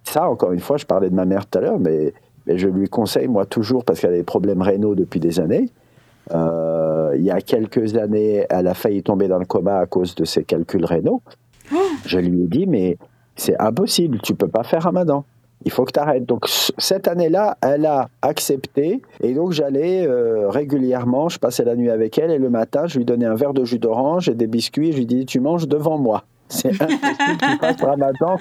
Ça, 0.04 0.28
encore 0.28 0.52
une 0.52 0.60
fois, 0.60 0.76
je 0.76 0.84
parlais 0.84 1.08
de 1.08 1.14
ma 1.14 1.24
mère 1.24 1.46
tout 1.46 1.58
à 1.58 1.62
l'heure, 1.62 1.78
mais 1.80 2.12
mais 2.46 2.58
je 2.58 2.68
lui 2.68 2.88
conseille, 2.88 3.28
moi, 3.28 3.46
toujours, 3.46 3.84
parce 3.84 4.00
qu'elle 4.00 4.12
a 4.12 4.16
des 4.16 4.22
problèmes 4.22 4.62
rénaux 4.62 4.94
depuis 4.94 5.20
des 5.20 5.40
années. 5.40 5.70
Euh, 6.32 7.14
il 7.16 7.22
y 7.22 7.30
a 7.30 7.40
quelques 7.40 7.96
années, 7.96 8.46
elle 8.48 8.66
a 8.66 8.74
failli 8.74 9.02
tomber 9.02 9.28
dans 9.28 9.38
le 9.38 9.44
coma 9.44 9.78
à 9.78 9.86
cause 9.86 10.14
de 10.14 10.24
ses 10.24 10.44
calculs 10.44 10.84
rénaux. 10.84 11.22
Oh. 11.74 11.78
Je 12.06 12.18
lui 12.18 12.44
ai 12.44 12.46
dit, 12.46 12.66
mais 12.66 12.98
c'est 13.36 13.60
impossible, 13.60 14.18
tu 14.22 14.34
peux 14.34 14.48
pas 14.48 14.62
faire 14.62 14.82
Ramadan. 14.82 15.24
Il 15.66 15.70
faut 15.70 15.84
que 15.84 15.92
tu 15.92 16.00
arrêtes. 16.00 16.26
Donc 16.26 16.46
cette 16.46 17.08
année-là, 17.08 17.56
elle 17.62 17.86
a 17.86 18.08
accepté 18.20 19.00
et 19.22 19.32
donc 19.32 19.52
j'allais 19.52 20.06
euh, 20.06 20.50
régulièrement, 20.50 21.30
je 21.30 21.38
passais 21.38 21.64
la 21.64 21.74
nuit 21.74 21.90
avec 21.90 22.18
elle 22.18 22.30
et 22.30 22.38
le 22.38 22.50
matin, 22.50 22.86
je 22.86 22.98
lui 22.98 23.06
donnais 23.06 23.24
un 23.24 23.34
verre 23.34 23.54
de 23.54 23.64
jus 23.64 23.78
d'orange 23.78 24.28
et 24.28 24.34
des 24.34 24.46
biscuits. 24.46 24.92
Je 24.92 24.98
lui 24.98 25.06
disais, 25.06 25.24
tu 25.24 25.40
manges 25.40 25.66
devant 25.66 25.96
moi. 25.98 26.24
C'est 26.48 26.68
impossible 26.82 27.38
qu'il 27.38 27.58
fasse 27.58 27.80
ramadan 27.80 28.36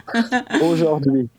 aujourd'hui. 0.69 1.29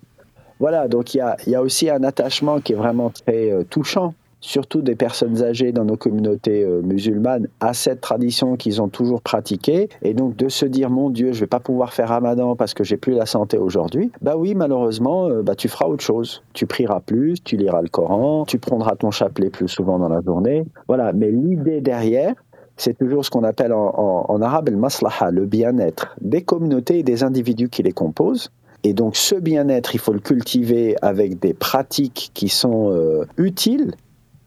Voilà, 0.61 0.89
donc 0.89 1.15
il 1.15 1.25
y 1.47 1.55
a, 1.55 1.63
aussi 1.63 1.91
un 1.91 2.03
attachement 2.05 2.61
qui 2.61 2.73
est 2.73 2.77
vraiment 2.77 3.11
très 3.11 3.51
euh, 3.51 3.65
touchant 3.69 4.15
surtout 4.45 4.83
des 4.83 4.95
personnes 4.95 5.43
âgées 5.43 5.73
dans 5.73 5.87
nos 5.87 5.97
communautés 5.97 6.63
euh, 6.63 6.83
musulmanes, 6.83 7.49
à 7.61 7.73
cette 7.73 8.03
tradition 8.03 8.57
qu'ils 8.57 8.83
ont 8.83 8.89
toujours 8.89 9.23
pratiquée. 9.23 9.89
Et 10.03 10.13
donc 10.13 10.37
de 10.37 10.51
se 10.51 10.67
dire, 10.67 10.91
mon 10.91 11.09
Dieu, 11.09 11.33
je 11.33 11.41
vais 11.41 11.47
pas 11.47 11.61
pouvoir 11.61 11.95
faire 11.95 12.11
Ramadan 12.11 12.55
parce 12.55 12.75
que 12.75 12.85
j'ai 12.85 12.99
plus 12.99 13.15
la 13.15 13.25
santé 13.25 13.57
aujourd'hui. 13.57 14.13
Bah 14.21 14.37
oui, 14.37 14.55
malheureusement, 14.55 15.29
euh, 15.29 15.43
bah 15.43 15.55
tu 15.55 15.69
feras 15.69 15.87
autre 15.87 16.05
chose. 16.05 16.43
Tu 16.53 16.67
prieras 16.67 17.01
plus, 17.01 17.43
tu 17.43 17.57
liras 17.57 17.81
le 17.81 17.89
Coran, 17.89 18.45
tu 18.45 18.59
prendras 18.59 18.97
ton 18.97 19.11
chapelet 19.11 19.49
plus 19.49 19.69
souvent 19.69 19.99
dans 19.99 20.11
la 20.11 20.21
journée. 20.21 20.67
Voilà. 20.89 21.15
Mais 21.15 21.31
l'idée 21.31 21.81
derrière, 21.81 22.35
c'est 22.77 22.99
toujours 22.99 23.25
ce 23.25 23.31
qu'on 23.31 23.45
appelle 23.45 23.73
en, 23.73 24.27
en, 24.29 24.43
arabe 24.43 24.69
le 24.69 24.77
maslaha, 24.77 25.31
le 25.31 25.47
bien-être 25.47 26.17
des 26.21 26.43
communautés 26.43 26.99
et 26.99 27.03
des 27.03 27.23
individus 27.25 27.71
qui 27.71 27.83
les 27.83 27.93
composent. 27.93 28.51
Et 28.85 28.93
donc 28.93 29.17
ce 29.17 29.35
bien-être, 29.35 29.95
il 29.95 29.99
faut 29.99 30.13
le 30.13 30.21
cultiver 30.21 30.95
avec 31.03 31.41
des 31.41 31.55
pratiques 31.55 32.31
qui 32.35 32.49
sont 32.49 32.93
euh, 32.93 33.25
utiles 33.39 33.95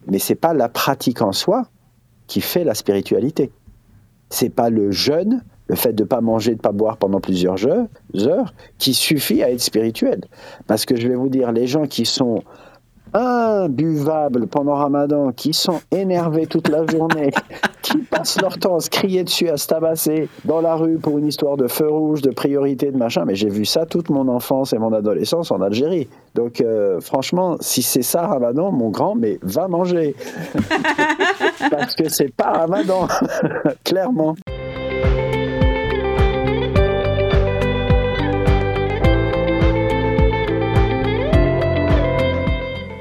mais 0.08 0.18
c'est 0.18 0.34
pas 0.34 0.54
la 0.54 0.68
pratique 0.68 1.22
en 1.22 1.32
soi 1.32 1.68
qui 2.26 2.40
fait 2.40 2.64
la 2.64 2.74
spiritualité. 2.74 3.50
C'est 4.30 4.50
pas 4.50 4.70
le 4.70 4.90
jeûne, 4.90 5.42
le 5.68 5.76
fait 5.76 5.92
de 5.92 6.02
ne 6.02 6.08
pas 6.08 6.20
manger, 6.20 6.52
de 6.52 6.56
ne 6.56 6.62
pas 6.62 6.72
boire 6.72 6.96
pendant 6.96 7.20
plusieurs 7.20 7.66
heures, 7.66 8.54
qui 8.78 8.94
suffit 8.94 9.42
à 9.42 9.50
être 9.50 9.60
spirituel. 9.60 10.24
Parce 10.66 10.84
que 10.84 10.96
je 10.96 11.08
vais 11.08 11.14
vous 11.14 11.28
dire, 11.28 11.52
les 11.52 11.66
gens 11.66 11.86
qui 11.86 12.04
sont 12.04 12.42
imbuvables 13.14 14.46
pendant 14.46 14.74
Ramadan, 14.74 15.32
qui 15.32 15.52
sont 15.52 15.80
énervés 15.90 16.46
toute 16.46 16.68
la 16.68 16.86
journée, 16.86 17.30
qui 17.82 17.98
passent 17.98 18.40
leur 18.40 18.58
temps 18.58 18.76
à 18.76 18.80
se 18.80 18.90
crier 18.90 19.24
dessus, 19.24 19.48
à 19.48 19.56
se 19.56 19.66
tabasser 19.66 20.28
dans 20.44 20.60
la 20.60 20.74
rue 20.74 20.98
pour 20.98 21.18
une 21.18 21.26
histoire 21.26 21.56
de 21.56 21.68
feu 21.68 21.88
rouge, 21.88 22.22
de 22.22 22.30
priorité, 22.30 22.90
de 22.90 22.96
machin. 22.96 23.24
Mais 23.24 23.34
j'ai 23.34 23.48
vu 23.48 23.64
ça 23.64 23.86
toute 23.86 24.10
mon 24.10 24.28
enfance 24.28 24.72
et 24.72 24.78
mon 24.78 24.92
adolescence 24.92 25.50
en 25.50 25.60
Algérie. 25.60 26.08
Donc 26.34 26.60
euh, 26.60 27.00
franchement, 27.00 27.56
si 27.60 27.82
c'est 27.82 28.02
ça 28.02 28.26
Ramadan, 28.26 28.72
mon 28.72 28.90
grand, 28.90 29.14
mais 29.14 29.38
va 29.42 29.68
manger. 29.68 30.14
Parce 31.70 31.94
que 31.94 32.08
c'est 32.08 32.32
pas 32.32 32.52
Ramadan, 32.52 33.08
clairement. 33.84 34.34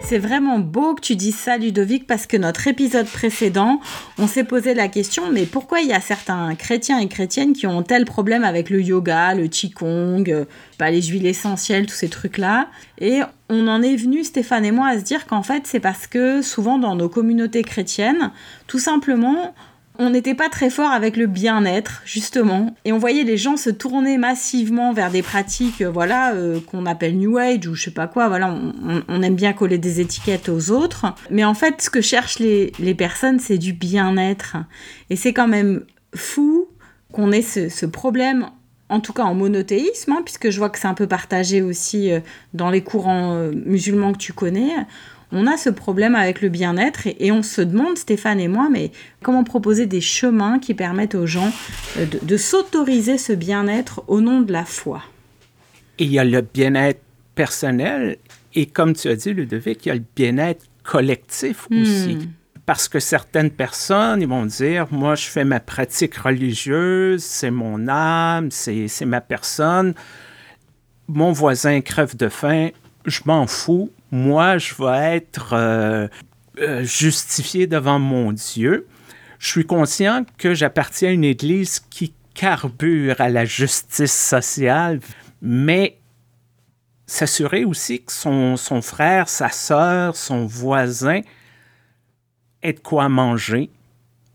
C'est 0.10 0.20
vraiment 0.20 0.60
beau 0.60 0.96
que 0.96 1.02
tu 1.02 1.18
dises 1.18 1.36
ça, 1.36 1.58
Ludovic, 1.58 2.08
parce 2.08 2.28
que 2.28 2.38
notre 2.38 2.70
épisode 2.70 3.08
précédent, 3.08 3.82
on 4.18 4.26
s'est 4.26 4.46
posé 4.46 4.74
la 4.74 4.88
question, 4.88 5.30
mais 5.34 5.46
pourquoi 5.46 5.82
il 5.82 5.90
y 5.90 5.92
a 5.92 6.00
certains 6.00 6.56
chrétiens 6.56 7.00
et 7.00 7.10
chrétiennes 7.10 7.52
qui 7.52 7.68
ont 7.68 7.84
tel 7.84 8.06
problème 8.06 8.46
avec 8.46 8.70
le 8.70 8.82
yoga, 8.82 9.36
le 9.36 9.48
qigong, 9.50 10.24
euh, 10.30 10.46
bah, 10.80 10.92
les 10.92 11.02
huiles 11.02 11.26
essentielles, 11.26 11.88
tous 11.88 11.96
ces 11.96 12.08
trucs-là? 12.08 12.70
Et 13.02 13.20
on 13.50 13.68
en 13.68 13.82
est 13.82 13.98
venu, 13.98 14.24
Stéphane 14.24 14.64
et 14.64 14.72
moi, 14.72 14.88
à 14.88 14.98
se 14.98 15.04
dire 15.04 15.28
qu'en 15.28 15.44
fait, 15.44 15.64
c'est 15.68 15.82
parce 15.82 16.08
que 16.08 16.42
souvent 16.42 16.80
dans 16.80 16.96
nos 16.96 17.10
communautés 17.10 17.64
chrétiennes, 17.64 18.32
tout 18.68 18.80
simplement, 18.80 19.54
on 20.00 20.10
n'était 20.10 20.36
pas 20.36 20.50
très 20.50 20.70
fort 20.70 20.92
avec 20.92 21.18
le 21.18 21.28
bien-être, 21.28 22.02
justement. 22.06 22.76
Et 22.86 22.92
on 22.92 22.98
voyait 22.98 23.24
les 23.24 23.38
gens 23.38 23.58
se 23.58 23.70
tourner 23.70 24.18
massivement 24.18 24.94
vers 24.94 25.12
des 25.12 25.22
pratiques, 25.22 25.82
euh, 25.82 25.90
voilà, 25.90 26.34
euh, 26.34 26.60
qu'on 26.60 26.86
appelle 26.86 27.18
New 27.18 27.38
Age 27.38 27.68
ou 27.68 27.76
je 27.76 27.86
sais 27.86 27.92
pas 27.92 28.08
quoi. 28.08 28.28
Voilà, 28.28 28.56
on, 29.08 29.22
aime 29.22 29.36
bien 29.36 29.54
coller 29.54 29.78
des 29.78 30.00
étiquettes 30.00 30.50
aux 30.50 30.72
autres. 30.72 31.06
Mais 31.32 31.44
en 31.44 31.54
fait, 31.54 31.82
ce 31.82 31.90
que 31.90 32.02
cherchent 32.02 32.40
les, 32.40 32.96
personnes, 32.96 33.40
c'est 33.40 33.58
du 33.58 33.74
bien-être. 33.74 34.58
Et 35.10 35.16
c'est 35.16 35.34
quand 35.34 35.48
même 35.48 35.84
fou 36.16 36.68
qu'on 37.12 37.32
ait 37.32 37.42
ce, 37.42 37.86
problème 37.86 38.48
en 38.90 39.02
tout 39.02 39.12
cas 39.12 39.24
en 39.24 39.34
monothéisme, 39.34 40.14
hein, 40.14 40.22
puisque 40.24 40.50
je 40.50 40.58
vois 40.58 40.70
que 40.70 40.80
c'est 40.80 40.88
un 40.88 40.94
peu 40.94 41.08
partagé 41.08 41.62
aussi 41.62 42.12
euh, 42.12 42.22
dans 42.54 42.70
les 42.70 42.82
courants 42.82 43.50
musulmans 43.66 44.14
que 44.14 44.18
tu 44.18 44.32
connais 44.32 44.72
on 45.32 45.46
a 45.48 45.58
ce 45.58 45.70
problème 45.70 46.16
avec 46.16 46.42
le 46.42 46.50
bien-être 46.50 47.08
et, 47.08 47.32
on 47.32 47.44
se 47.44 47.62
demande, 47.62 47.98
Stéphane 47.98 48.40
et 48.40 48.48
moi, 48.48 48.70
mais 48.72 48.92
comment 49.22 49.44
proposer 49.44 49.86
des 49.86 50.02
chemins 50.02 50.60
qui 50.60 50.74
permettent 50.74 51.16
aux 51.16 51.28
gens 51.28 51.52
euh, 51.98 52.06
de, 52.22 52.38
s'autoriser 52.38 53.18
ce 53.18 53.34
bien-être 53.34 54.04
au 54.08 54.22
nom 54.22 54.42
de 54.42 54.52
la 54.52 54.64
foi? 54.64 55.04
Il 56.00 56.08
y 56.12 56.20
a 56.20 56.24
le 56.24 56.42
bien-être 56.42 57.02
personnel 57.36 58.18
et 58.54 58.66
comme 58.66 58.94
tu 58.94 59.10
as 59.10 59.16
dit, 59.16 59.34
Ludovic, 59.34 59.86
il 59.86 59.90
y 59.90 59.92
a 59.92 59.96
le 59.96 60.04
bien-être 60.16 60.66
collectif 60.84 61.68
hmm. 61.70 61.82
aussi. 61.82 62.18
Parce 62.66 62.90
que 62.90 63.00
certaines 63.00 63.52
personnes, 63.52 64.22
ils 64.22 64.28
vont 64.28 64.46
dire, 64.46 64.88
moi, 64.92 65.16
je 65.16 65.26
fais 65.26 65.46
ma 65.46 65.60
pratique 65.62 66.16
religieuse, 66.16 67.24
c'est 67.24 67.52
mon 67.52 67.88
âme, 67.88 68.52
c'est 68.52 69.06
ma 69.06 69.22
personne. 69.22 69.94
Mon 71.08 71.32
voisin 71.32 71.80
crève 71.80 72.18
de 72.18 72.28
faim, 72.28 72.70
je 73.06 73.22
m'en 73.26 73.48
fous, 73.48 73.90
moi, 74.12 74.58
je 74.58 74.74
vais 74.76 75.16
être 75.16 75.54
euh, 75.54 76.08
euh, 76.60 76.84
justifié 76.84 77.68
devant 77.68 78.00
mon 78.00 78.32
Dieu. 78.32 78.88
Je 79.40 79.48
suis 79.50 79.66
conscient 79.66 80.26
que 80.38 80.54
j'appartiens 80.54 81.10
à 81.10 81.12
une 81.12 81.24
Église 81.24 81.80
qui 81.80 82.14
carbure 82.34 83.20
à 83.20 83.30
la 83.30 83.46
justice 83.46 84.14
sociale, 84.14 85.00
mais 85.42 85.98
s'assurer 87.06 87.66
aussi 87.66 88.04
que 88.04 88.12
son, 88.12 88.58
frère, 88.82 89.30
sa 89.30 89.50
sœur, 89.50 90.16
son 90.16 90.46
voisin 90.46 91.22
ait 92.62 92.74
de 92.74 92.80
quoi 92.80 93.10
manger 93.10 93.70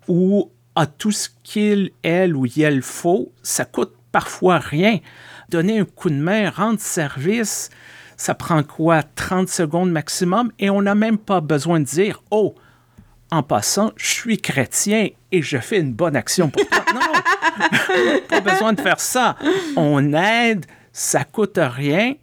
ou 0.09 0.51
a 0.75 0.87
tout 0.87 1.13
ce 1.13 1.29
qu'il, 1.43 1.91
elle 2.03 2.35
ou 2.35 2.47
il 2.47 2.83
faut, 2.83 3.33
ça 3.43 3.65
coûte 3.65 3.95
parfois 4.11 4.59
rien. 4.59 4.99
Donner 5.51 5.81
un 5.81 5.85
coup 5.85 6.09
de 6.09 6.15
main, 6.15 6.51
rendre 6.51 6.81
service, 6.81 7.69
ça 8.23 8.37
prend 8.37 8.63
quoi? 8.63 9.03
30 9.03 9.49
secondes 9.49 9.91
maximum? 9.91 10.53
Et 10.61 10.71
on 10.71 10.81
n'a 10.81 10.95
même 10.95 11.19
pas 11.19 11.41
besoin 11.41 11.81
de 11.81 11.85
dire, 11.85 12.23
oh, 12.31 12.55
en 13.33 13.43
passant, 13.43 13.91
je 13.97 14.07
suis 14.07 14.39
chrétien 14.39 15.09
et 15.33 15.43
je 15.43 15.59
fais 15.59 15.81
une 15.81 15.93
bonne 15.93 16.15
action 16.15 16.49
pour 16.49 16.65
toi. 16.69 16.85
Non, 16.95 18.21
pas 18.29 18.41
besoin 18.41 18.75
de 18.75 18.81
faire 18.81 19.01
ça. 19.01 19.37
On 19.75 20.13
aide, 20.13 20.67
ça 20.93 21.25
coûte 21.25 21.59
rien 21.61 22.15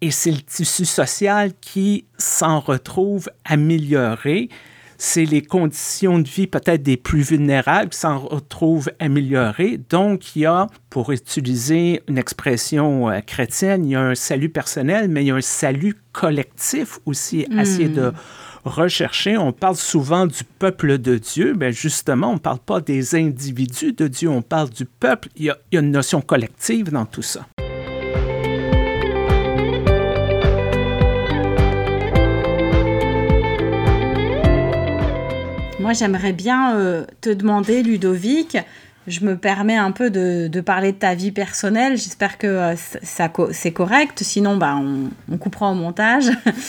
et 0.00 0.12
c'est 0.12 0.30
le 0.30 0.42
tissu 0.42 0.84
social 0.84 1.54
qui 1.60 2.04
s'en 2.16 2.60
retrouve 2.60 3.28
amélioré 3.44 4.48
c'est 4.98 5.24
les 5.24 5.42
conditions 5.42 6.18
de 6.18 6.28
vie 6.28 6.46
peut-être 6.46 6.82
des 6.82 6.96
plus 6.96 7.22
vulnérables 7.22 7.90
qui 7.90 7.98
s'en 7.98 8.18
retrouvent 8.18 8.90
améliorées. 8.98 9.78
Donc, 9.90 10.36
il 10.36 10.42
y 10.42 10.46
a, 10.46 10.66
pour 10.90 11.12
utiliser 11.12 12.02
une 12.08 12.18
expression 12.18 13.10
euh, 13.10 13.20
chrétienne, 13.20 13.84
il 13.84 13.92
y 13.92 13.94
a 13.94 14.00
un 14.00 14.14
salut 14.14 14.48
personnel, 14.48 15.08
mais 15.08 15.24
il 15.24 15.28
y 15.28 15.30
a 15.30 15.36
un 15.36 15.40
salut 15.40 15.96
collectif 16.12 16.98
aussi 17.06 17.46
à 17.56 17.62
essayer 17.62 17.88
de 17.88 18.08
hmm. 18.08 18.14
rechercher. 18.64 19.36
On 19.36 19.52
parle 19.52 19.76
souvent 19.76 20.26
du 20.26 20.44
peuple 20.58 20.98
de 20.98 21.18
Dieu, 21.18 21.54
mais 21.58 21.72
justement, 21.72 22.30
on 22.30 22.34
ne 22.34 22.38
parle 22.38 22.58
pas 22.58 22.80
des 22.80 23.14
individus 23.14 23.92
de 23.92 24.08
Dieu, 24.08 24.28
on 24.28 24.42
parle 24.42 24.70
du 24.70 24.84
peuple. 24.84 25.28
il 25.36 25.46
y 25.46 25.50
a 25.50 25.58
une 25.72 25.90
notion 25.90 26.20
collective 26.20 26.90
dans 26.90 27.06
tout 27.06 27.22
ça. 27.22 27.46
Moi, 35.86 35.92
j'aimerais 35.92 36.32
bien 36.32 36.74
euh, 36.74 37.04
te 37.20 37.30
demander, 37.30 37.84
Ludovic, 37.84 38.58
je 39.06 39.20
me 39.24 39.36
permets 39.36 39.76
un 39.76 39.92
peu 39.92 40.10
de, 40.10 40.60
parler 40.60 40.90
de 40.90 40.96
ta 40.96 41.14
vie 41.14 41.30
personnelle. 41.30 41.96
J'espère 41.96 42.38
que 42.38 42.48
euh, 42.48 42.74
c'est 43.52 43.70
correct. 43.70 44.24
Sinon, 44.24 44.56
bah, 44.56 44.80
on, 45.30 45.38
coupera 45.38 45.70
au 45.70 45.74
montage. 45.74 46.24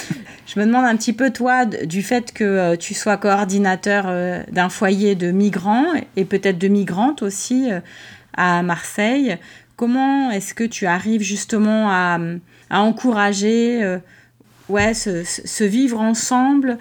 je 0.45 0.59
me 0.59 0.67
demande 0.67 0.85
un 0.85 0.95
petit 0.95 1.13
peu, 1.13 1.31
toi, 1.31 1.65
du 1.65 2.03
fait 2.03 2.31
que 2.31 2.43
euh, 2.43 2.75
tu 2.75 2.93
sois 2.93 3.17
coordinateur 3.17 4.05
d'un 4.51 4.69
foyer 4.69 5.15
de 5.15 5.31
migrants 5.31 5.87
et 6.15 6.23
peut-être 6.23 6.59
de 6.59 6.67
migrantes 6.67 7.23
aussi 7.23 7.69
à 8.35 8.61
Marseille. 8.61 9.39
Comment 9.77 10.29
est-ce 10.29 10.53
que 10.53 10.63
tu 10.63 10.85
arrives 10.85 11.23
justement 11.23 11.89
à, 11.89 12.19
encourager 12.69 13.97
ouais, 14.69 14.93
ce, 14.93 15.63
vivre 15.63 15.99
ensemble 15.99 16.77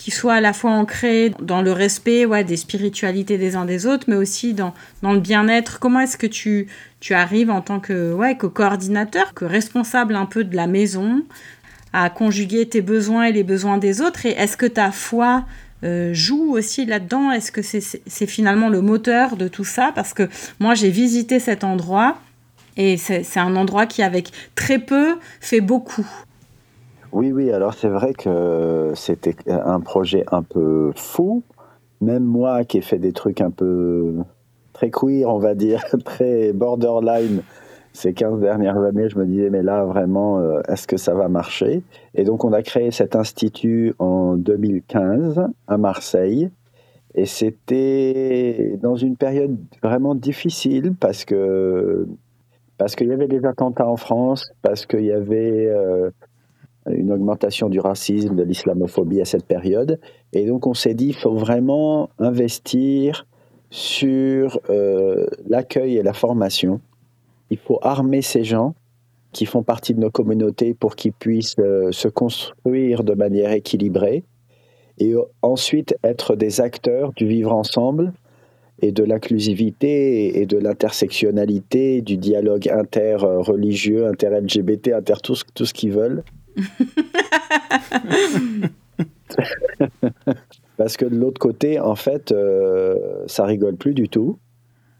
qui 0.00 0.10
soit 0.10 0.32
à 0.32 0.40
la 0.40 0.54
fois 0.54 0.70
ancré 0.70 1.34
dans 1.42 1.60
le 1.60 1.72
respect 1.72 2.24
ouais, 2.24 2.42
des 2.42 2.56
spiritualités 2.56 3.36
des 3.36 3.54
uns 3.54 3.66
des 3.66 3.84
autres, 3.84 4.06
mais 4.08 4.16
aussi 4.16 4.54
dans, 4.54 4.72
dans 5.02 5.12
le 5.12 5.20
bien-être. 5.20 5.78
Comment 5.78 6.00
est-ce 6.00 6.16
que 6.16 6.26
tu, 6.26 6.68
tu 7.00 7.12
arrives 7.12 7.50
en 7.50 7.60
tant 7.60 7.80
que, 7.80 8.14
ouais, 8.14 8.34
que 8.34 8.46
coordinateur, 8.46 9.34
que 9.34 9.44
responsable 9.44 10.16
un 10.16 10.24
peu 10.24 10.42
de 10.42 10.56
la 10.56 10.66
maison, 10.66 11.22
à 11.92 12.08
conjuguer 12.08 12.66
tes 12.66 12.80
besoins 12.80 13.24
et 13.24 13.32
les 13.32 13.42
besoins 13.42 13.76
des 13.76 14.00
autres? 14.00 14.24
Et 14.24 14.30
est-ce 14.30 14.56
que 14.56 14.64
ta 14.64 14.90
foi 14.90 15.44
euh, 15.84 16.14
joue 16.14 16.50
aussi 16.56 16.86
là-dedans? 16.86 17.30
Est-ce 17.30 17.52
que 17.52 17.60
c'est 17.60 18.26
finalement 18.26 18.70
le 18.70 18.80
moteur 18.80 19.36
de 19.36 19.48
tout 19.48 19.66
ça? 19.66 19.92
Parce 19.94 20.14
que 20.14 20.30
moi, 20.60 20.74
j'ai 20.74 20.88
visité 20.88 21.40
cet 21.40 21.62
endroit. 21.62 22.16
Et 22.78 22.96
c'est 22.96 23.38
un 23.38 23.54
endroit 23.54 23.84
qui, 23.84 24.02
avec 24.02 24.30
très 24.54 24.78
peu, 24.78 25.16
fait 25.42 25.60
beaucoup. 25.60 26.08
Oui, 27.12 27.32
oui, 27.32 27.50
alors 27.50 27.74
c'est 27.74 27.88
vrai 27.88 28.14
que 28.14 28.92
c'était 28.94 29.34
un 29.48 29.80
projet 29.80 30.24
un 30.30 30.42
peu 30.42 30.92
fou. 30.94 31.42
Même 32.00 32.24
moi 32.24 32.64
qui 32.64 32.78
ai 32.78 32.80
fait 32.82 32.98
des 32.98 33.12
trucs 33.12 33.40
un 33.40 33.50
peu 33.50 34.14
très 34.72 34.90
queer, 34.90 35.28
on 35.28 35.38
va 35.38 35.54
dire, 35.54 35.84
très 36.04 36.52
borderline, 36.52 37.42
ces 37.92 38.12
15 38.14 38.40
dernières 38.40 38.78
années, 38.78 39.08
je 39.08 39.18
me 39.18 39.26
disais, 39.26 39.50
mais 39.50 39.62
là, 39.62 39.84
vraiment, 39.84 40.38
euh, 40.38 40.60
est-ce 40.68 40.86
que 40.86 40.96
ça 40.96 41.12
va 41.14 41.28
marcher? 41.28 41.82
Et 42.14 42.22
donc, 42.24 42.44
on 42.44 42.52
a 42.52 42.62
créé 42.62 42.92
cet 42.92 43.16
institut 43.16 43.92
en 43.98 44.36
2015 44.36 45.42
à 45.66 45.76
Marseille. 45.78 46.50
Et 47.16 47.26
c'était 47.26 48.78
dans 48.80 48.94
une 48.94 49.16
période 49.16 49.56
vraiment 49.82 50.14
difficile 50.14 50.94
parce 50.98 51.24
que 51.24 52.06
parce 52.78 52.96
qu'il 52.96 53.08
y 53.08 53.12
avait 53.12 53.28
des 53.28 53.44
attentats 53.44 53.86
en 53.86 53.96
France, 53.96 54.52
parce 54.62 54.86
qu'il 54.86 55.04
y 55.04 55.12
avait 55.12 55.66
euh, 55.68 56.10
une 56.88 57.12
augmentation 57.12 57.68
du 57.68 57.80
racisme, 57.80 58.34
de 58.36 58.42
l'islamophobie 58.42 59.20
à 59.20 59.24
cette 59.24 59.44
période. 59.44 60.00
Et 60.32 60.46
donc 60.46 60.66
on 60.66 60.74
s'est 60.74 60.94
dit, 60.94 61.08
il 61.08 61.14
faut 61.14 61.34
vraiment 61.34 62.10
investir 62.18 63.26
sur 63.70 64.58
euh, 64.68 65.26
l'accueil 65.46 65.96
et 65.96 66.02
la 66.02 66.12
formation. 66.12 66.80
Il 67.50 67.58
faut 67.58 67.78
armer 67.82 68.22
ces 68.22 68.44
gens 68.44 68.74
qui 69.32 69.46
font 69.46 69.62
partie 69.62 69.94
de 69.94 70.00
nos 70.00 70.10
communautés 70.10 70.74
pour 70.74 70.96
qu'ils 70.96 71.12
puissent 71.12 71.56
euh, 71.58 71.92
se 71.92 72.08
construire 72.08 73.04
de 73.04 73.14
manière 73.14 73.52
équilibrée 73.52 74.24
et 74.98 75.14
ensuite 75.42 75.96
être 76.04 76.36
des 76.36 76.60
acteurs 76.60 77.12
du 77.14 77.26
vivre 77.26 77.52
ensemble 77.52 78.12
et 78.82 78.92
de 78.92 79.04
l'inclusivité 79.04 80.40
et 80.40 80.46
de 80.46 80.58
l'intersectionnalité, 80.58 82.02
du 82.02 82.16
dialogue 82.16 82.68
inter-religieux, 82.68 84.06
inter-LGBT, 84.06 84.92
inter 84.94 85.14
tout, 85.22 85.36
tout 85.54 85.66
ce 85.66 85.74
qu'ils 85.74 85.92
veulent. 85.92 86.22
Parce 90.76 90.96
que 90.96 91.04
de 91.04 91.16
l'autre 91.16 91.38
côté, 91.38 91.78
en 91.78 91.94
fait, 91.94 92.32
euh, 92.32 92.96
ça 93.26 93.44
rigole 93.44 93.76
plus 93.76 93.94
du 93.94 94.08
tout. 94.08 94.38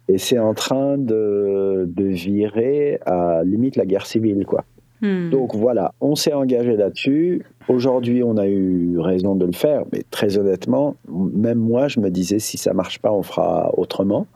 Et 0.09 0.19
c'est 0.19 0.39
en 0.39 0.55
train 0.55 0.97
de, 0.99 1.85
de, 1.87 2.05
virer 2.05 3.01
à 3.07 3.43
limite 3.45 3.77
la 3.77 3.87
guerre 3.87 4.05
civile, 4.07 4.45
quoi. 4.45 4.65
Hmm. 5.03 5.31
Donc 5.31 5.55
voilà, 5.55 5.95
on 6.01 6.17
s'est 6.17 6.33
engagé 6.33 6.77
là-dessus. 6.77 7.45
Aujourd'hui, 7.69 8.23
on 8.23 8.37
a 8.37 8.47
eu 8.47 8.99
raison 8.99 9.37
de 9.37 9.47
le 9.47 9.53
faire, 9.53 9.85
mais 9.93 10.03
très 10.11 10.37
honnêtement, 10.37 10.97
même 11.09 11.59
moi, 11.59 11.89
je 11.89 12.01
me 12.01 12.11
disais 12.11 12.39
si 12.39 12.59
ça 12.59 12.75
marche 12.75 12.99
pas, 12.99 13.11
on 13.13 13.23
fera 13.23 13.71
autrement. 13.79 14.27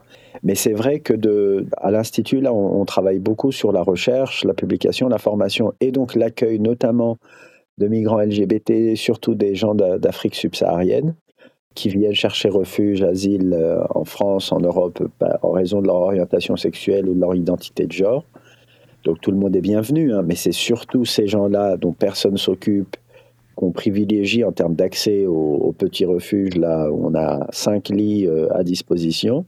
Mais 0.45 0.53
c'est 0.53 0.73
vrai 0.73 0.99
que 0.99 1.15
à 1.77 1.89
l'Institut, 1.89 2.45
on, 2.47 2.85
travaille 2.85 3.17
beaucoup 3.17 3.51
sur 3.51 3.71
la 3.71 3.81
recherche, 3.81 4.45
la 4.45 4.53
publication, 4.53 5.09
la 5.09 5.17
formation 5.17 5.73
et 5.81 5.91
donc 5.91 6.13
l'accueil 6.13 6.59
notamment 6.59 7.17
de 7.79 7.87
migrants 7.87 8.21
LGBT, 8.21 8.95
surtout 8.95 9.33
des 9.33 9.55
gens 9.55 9.73
d'Afrique 9.73 10.35
subsaharienne 10.35 11.15
qui 11.73 11.89
viennent 11.89 12.13
chercher 12.13 12.47
refuge, 12.47 13.01
asile 13.01 13.53
euh, 13.53 13.83
en 13.89 14.05
France, 14.05 14.51
en 14.51 14.59
Europe, 14.59 15.03
en 15.41 15.51
raison 15.51 15.81
de 15.81 15.87
leur 15.87 15.97
orientation 15.97 16.55
sexuelle 16.55 17.09
ou 17.09 17.15
de 17.15 17.19
leur 17.19 17.35
identité 17.35 17.85
de 17.85 17.91
genre. 17.91 18.23
Donc 19.03 19.19
tout 19.19 19.31
le 19.31 19.37
monde 19.37 19.55
est 19.55 19.61
bienvenu, 19.61 20.13
hein, 20.13 20.21
mais 20.25 20.35
c'est 20.35 20.53
surtout 20.53 21.05
ces 21.05 21.27
gens-là 21.27 21.75
dont 21.75 21.91
personne 21.91 22.37
s'occupe, 22.37 22.95
qu'on 23.55 23.71
privilégie 23.71 24.43
en 24.43 24.51
termes 24.51 24.75
d'accès 24.75 25.25
aux, 25.25 25.73
petits 25.77 26.05
refuges, 26.05 26.55
là 26.55 26.89
où 26.91 27.07
on 27.07 27.15
a 27.15 27.47
cinq 27.51 27.89
lits 27.89 28.27
euh, 28.27 28.47
à 28.53 28.63
disposition. 28.63 29.45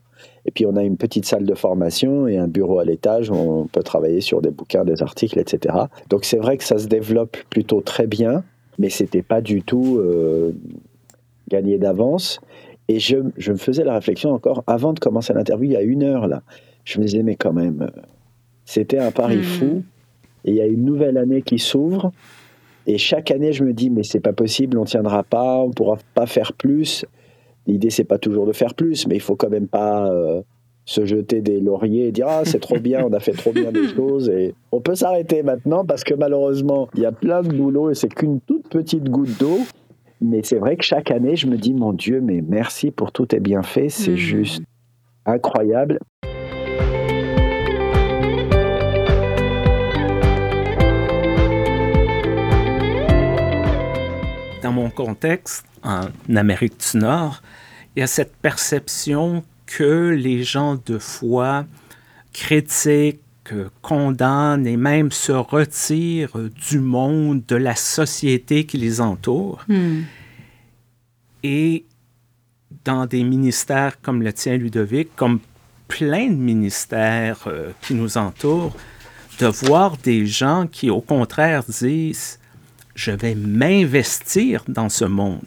Et 0.47 0.51
puis 0.51 0.65
on 0.65 0.75
a 0.75 0.83
une 0.83 0.97
petite 0.97 1.25
salle 1.25 1.45
de 1.45 1.53
formation 1.53 2.27
et 2.27 2.37
un 2.37 2.47
bureau 2.47 2.79
à 2.79 2.85
l'étage 2.85 3.29
où 3.29 3.35
on 3.35 3.67
peut 3.67 3.83
travailler 3.83 4.21
sur 4.21 4.41
des 4.41 4.49
bouquins, 4.49 4.85
des 4.85 5.03
articles, 5.03 5.37
etc. 5.37 5.75
Donc 6.09 6.23
c'est 6.23 6.37
vrai 6.37 6.57
que 6.57 6.63
ça 6.63 6.77
se 6.77 6.87
développe 6.87 7.37
plutôt 7.49 7.81
très 7.81 8.07
bien, 8.07 8.43
mais 8.79 8.89
c'était 8.89 9.21
pas 9.21 9.41
du 9.41 9.61
tout 9.61 9.97
euh, 9.97 10.53
gagné 11.49 11.77
d'avance. 11.77 12.39
Et 12.87 12.99
je, 12.99 13.17
je, 13.35 13.51
me 13.51 13.57
faisais 13.57 13.83
la 13.83 13.93
réflexion 13.95 14.31
encore 14.31 14.63
avant 14.65 14.93
de 14.93 14.99
commencer 14.99 15.33
l'interview, 15.33 15.65
il 15.65 15.73
y 15.73 15.77
a 15.77 15.81
une 15.81 16.03
heure 16.03 16.27
là. 16.27 16.41
Je 16.85 16.99
me 16.99 17.05
disais, 17.05 17.21
mais 17.21 17.35
quand 17.35 17.51
même, 17.51 17.91
c'était 18.63 18.99
un 18.99 19.11
pari 19.11 19.37
hmm. 19.37 19.43
fou. 19.43 19.83
Et 20.45 20.51
il 20.51 20.55
y 20.55 20.61
a 20.61 20.65
une 20.65 20.85
nouvelle 20.85 21.17
année 21.17 21.41
qui 21.41 21.59
s'ouvre. 21.59 22.13
Et 22.85 22.97
chaque 22.97 23.31
année, 23.31 23.51
je 23.51 23.65
me 23.65 23.73
dis, 23.73 23.89
mais 23.89 24.03
c'est 24.03 24.21
pas 24.21 24.31
possible, 24.31 24.77
on 24.77 24.85
tiendra 24.85 25.23
pas, 25.23 25.57
on 25.57 25.71
pourra 25.71 25.97
pas 26.13 26.25
faire 26.25 26.53
plus. 26.53 27.05
L'idée, 27.67 27.89
c'est 27.89 28.05
pas 28.05 28.17
toujours 28.17 28.47
de 28.47 28.53
faire 28.53 28.73
plus, 28.73 29.07
mais 29.07 29.15
il 29.15 29.21
faut 29.21 29.35
quand 29.35 29.49
même 29.49 29.67
pas 29.67 30.09
euh, 30.09 30.41
se 30.85 31.05
jeter 31.05 31.41
des 31.41 31.59
lauriers 31.59 32.07
et 32.07 32.11
dire 32.13 32.27
ah 32.29 32.43
c'est 32.45 32.59
trop 32.59 32.79
bien, 32.79 33.05
on 33.05 33.11
a 33.11 33.19
fait 33.19 33.33
trop 33.33 33.51
bien 33.51 33.71
des 33.73 33.89
choses 33.89 34.29
et 34.29 34.55
on 34.71 34.79
peut 34.79 34.95
s'arrêter 34.95 35.43
maintenant 35.43 35.85
parce 35.85 36.05
que 36.05 36.13
malheureusement 36.13 36.87
il 36.95 37.01
y 37.01 37.05
a 37.05 37.11
plein 37.11 37.41
de 37.41 37.49
boulot 37.49 37.91
et 37.91 37.93
c'est 37.93 38.07
qu'une 38.07 38.39
toute 38.39 38.69
petite 38.69 39.09
goutte 39.09 39.37
d'eau. 39.37 39.59
Mais 40.19 40.41
c'est 40.43 40.57
vrai 40.57 40.77
que 40.77 40.83
chaque 40.83 41.11
année, 41.11 41.35
je 41.35 41.45
me 41.45 41.57
dis 41.57 41.73
mon 41.73 41.93
Dieu, 41.93 42.21
mais 42.21 42.41
merci 42.41 42.89
pour 42.89 43.11
tout 43.11 43.27
tes 43.27 43.39
bienfaits, 43.39 43.89
c'est 43.89 44.13
hmm. 44.13 44.15
juste 44.15 44.63
incroyable. 45.25 45.99
Dans 54.67 54.73
mon 54.73 54.89
contexte, 54.89 55.63
en 55.81 56.09
Amérique 56.35 56.73
du 56.91 56.97
Nord, 56.97 57.41
il 57.95 58.01
y 58.01 58.03
a 58.03 58.07
cette 58.07 58.35
perception 58.35 59.45
que 59.65 60.09
les 60.09 60.43
gens 60.43 60.77
de 60.85 60.97
foi 60.97 61.65
critiquent, 62.33 63.21
condamnent 63.81 64.67
et 64.67 64.75
même 64.75 65.13
se 65.13 65.31
retirent 65.31 66.37
du 66.69 66.79
monde, 66.79 67.45
de 67.47 67.55
la 67.55 67.75
société 67.75 68.65
qui 68.65 68.77
les 68.77 68.99
entoure. 68.99 69.63
Hmm. 69.69 70.01
Et 71.43 71.85
dans 72.83 73.05
des 73.05 73.23
ministères 73.23 74.01
comme 74.01 74.21
le 74.21 74.33
tien, 74.33 74.57
Ludovic, 74.57 75.15
comme 75.15 75.39
plein 75.87 76.27
de 76.27 76.35
ministères 76.35 77.45
euh, 77.47 77.71
qui 77.81 77.93
nous 77.93 78.17
entourent, 78.17 78.75
de 79.39 79.47
voir 79.47 79.95
des 79.95 80.25
gens 80.25 80.67
qui, 80.69 80.89
au 80.89 80.99
contraire, 80.99 81.63
disent, 81.63 82.37
je 82.97 83.11
vais 83.11 83.35
m'investir 83.35 84.63
dans 84.67 84.89
ce 84.89 85.05
monde 85.05 85.45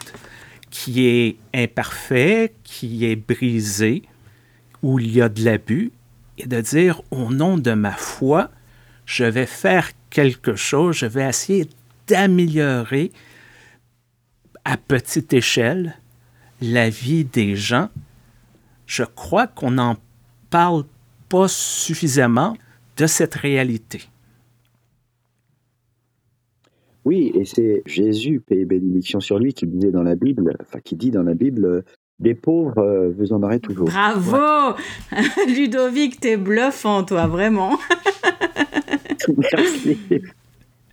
qui 0.70 1.06
est 1.08 1.36
imparfait, 1.52 2.54
qui 2.62 3.04
est 3.04 3.16
brisé, 3.16 4.04
où 4.82 5.00
il 5.00 5.10
y 5.10 5.20
a 5.20 5.28
de 5.28 5.44
l'abus, 5.44 5.90
et 6.38 6.46
de 6.46 6.60
dire 6.60 7.02
au 7.10 7.30
nom 7.30 7.58
de 7.58 7.72
ma 7.72 7.90
foi, 7.90 8.50
je 9.04 9.24
vais 9.24 9.46
faire 9.46 9.90
quelque 10.10 10.54
chose, 10.54 10.96
je 10.98 11.06
vais 11.06 11.28
essayer 11.28 11.68
d'améliorer 12.06 13.10
à 14.64 14.76
petite 14.76 15.32
échelle 15.32 15.98
la 16.62 16.88
vie 16.88 17.24
des 17.24 17.56
gens. 17.56 17.88
Je 18.86 19.02
crois 19.02 19.48
qu'on 19.48 19.72
n'en 19.72 19.96
parle 20.50 20.84
pas 21.28 21.48
suffisamment 21.48 22.56
de 22.96 23.06
cette 23.08 23.34
réalité. 23.34 24.08
Oui, 27.04 27.32
et 27.34 27.44
c'est 27.44 27.82
Jésus, 27.86 28.40
paix 28.40 28.58
et 28.58 28.64
bénédiction 28.64 29.20
sur 29.20 29.38
lui, 29.38 29.54
qui 29.54 29.66
disait 29.66 29.90
dans 29.90 30.02
la 30.02 30.16
Bible, 30.16 30.56
enfin 30.60 30.80
qui 30.80 30.96
dit 30.96 31.10
dans 31.10 31.22
la 31.22 31.34
Bible, 31.34 31.84
des 32.20 32.34
pauvres, 32.34 32.78
euh, 32.78 33.10
vous 33.16 33.32
en 33.32 33.42
aurez 33.42 33.60
toujours. 33.60 33.86
Bravo 33.86 34.76
Ludovic, 35.48 36.20
t'es 36.20 36.36
bluffant, 36.36 37.02
toi, 37.02 37.26
vraiment. 37.26 37.78
Merci. 39.36 39.98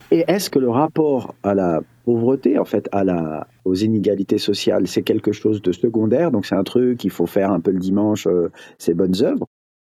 Et 0.09 0.23
est-ce 0.27 0.49
que 0.49 0.57
le 0.57 0.69
rapport 0.69 1.35
à 1.43 1.53
la 1.53 1.81
pauvreté, 2.05 2.57
en 2.57 2.63
fait, 2.63 2.87
à 2.93 3.03
la, 3.03 3.47
aux 3.65 3.75
inégalités 3.75 4.37
sociales, 4.37 4.87
c'est 4.87 5.01
quelque 5.01 5.33
chose 5.33 5.61
de 5.61 5.73
secondaire? 5.73 6.31
Donc 6.31 6.45
c'est 6.45 6.55
un 6.55 6.63
truc 6.63 6.97
qu'il 6.97 7.11
faut 7.11 7.25
faire 7.25 7.51
un 7.51 7.59
peu 7.59 7.71
le 7.71 7.79
dimanche, 7.79 8.25
euh, 8.25 8.49
ces 8.77 8.93
bonnes 8.93 9.21
œuvres? 9.21 9.47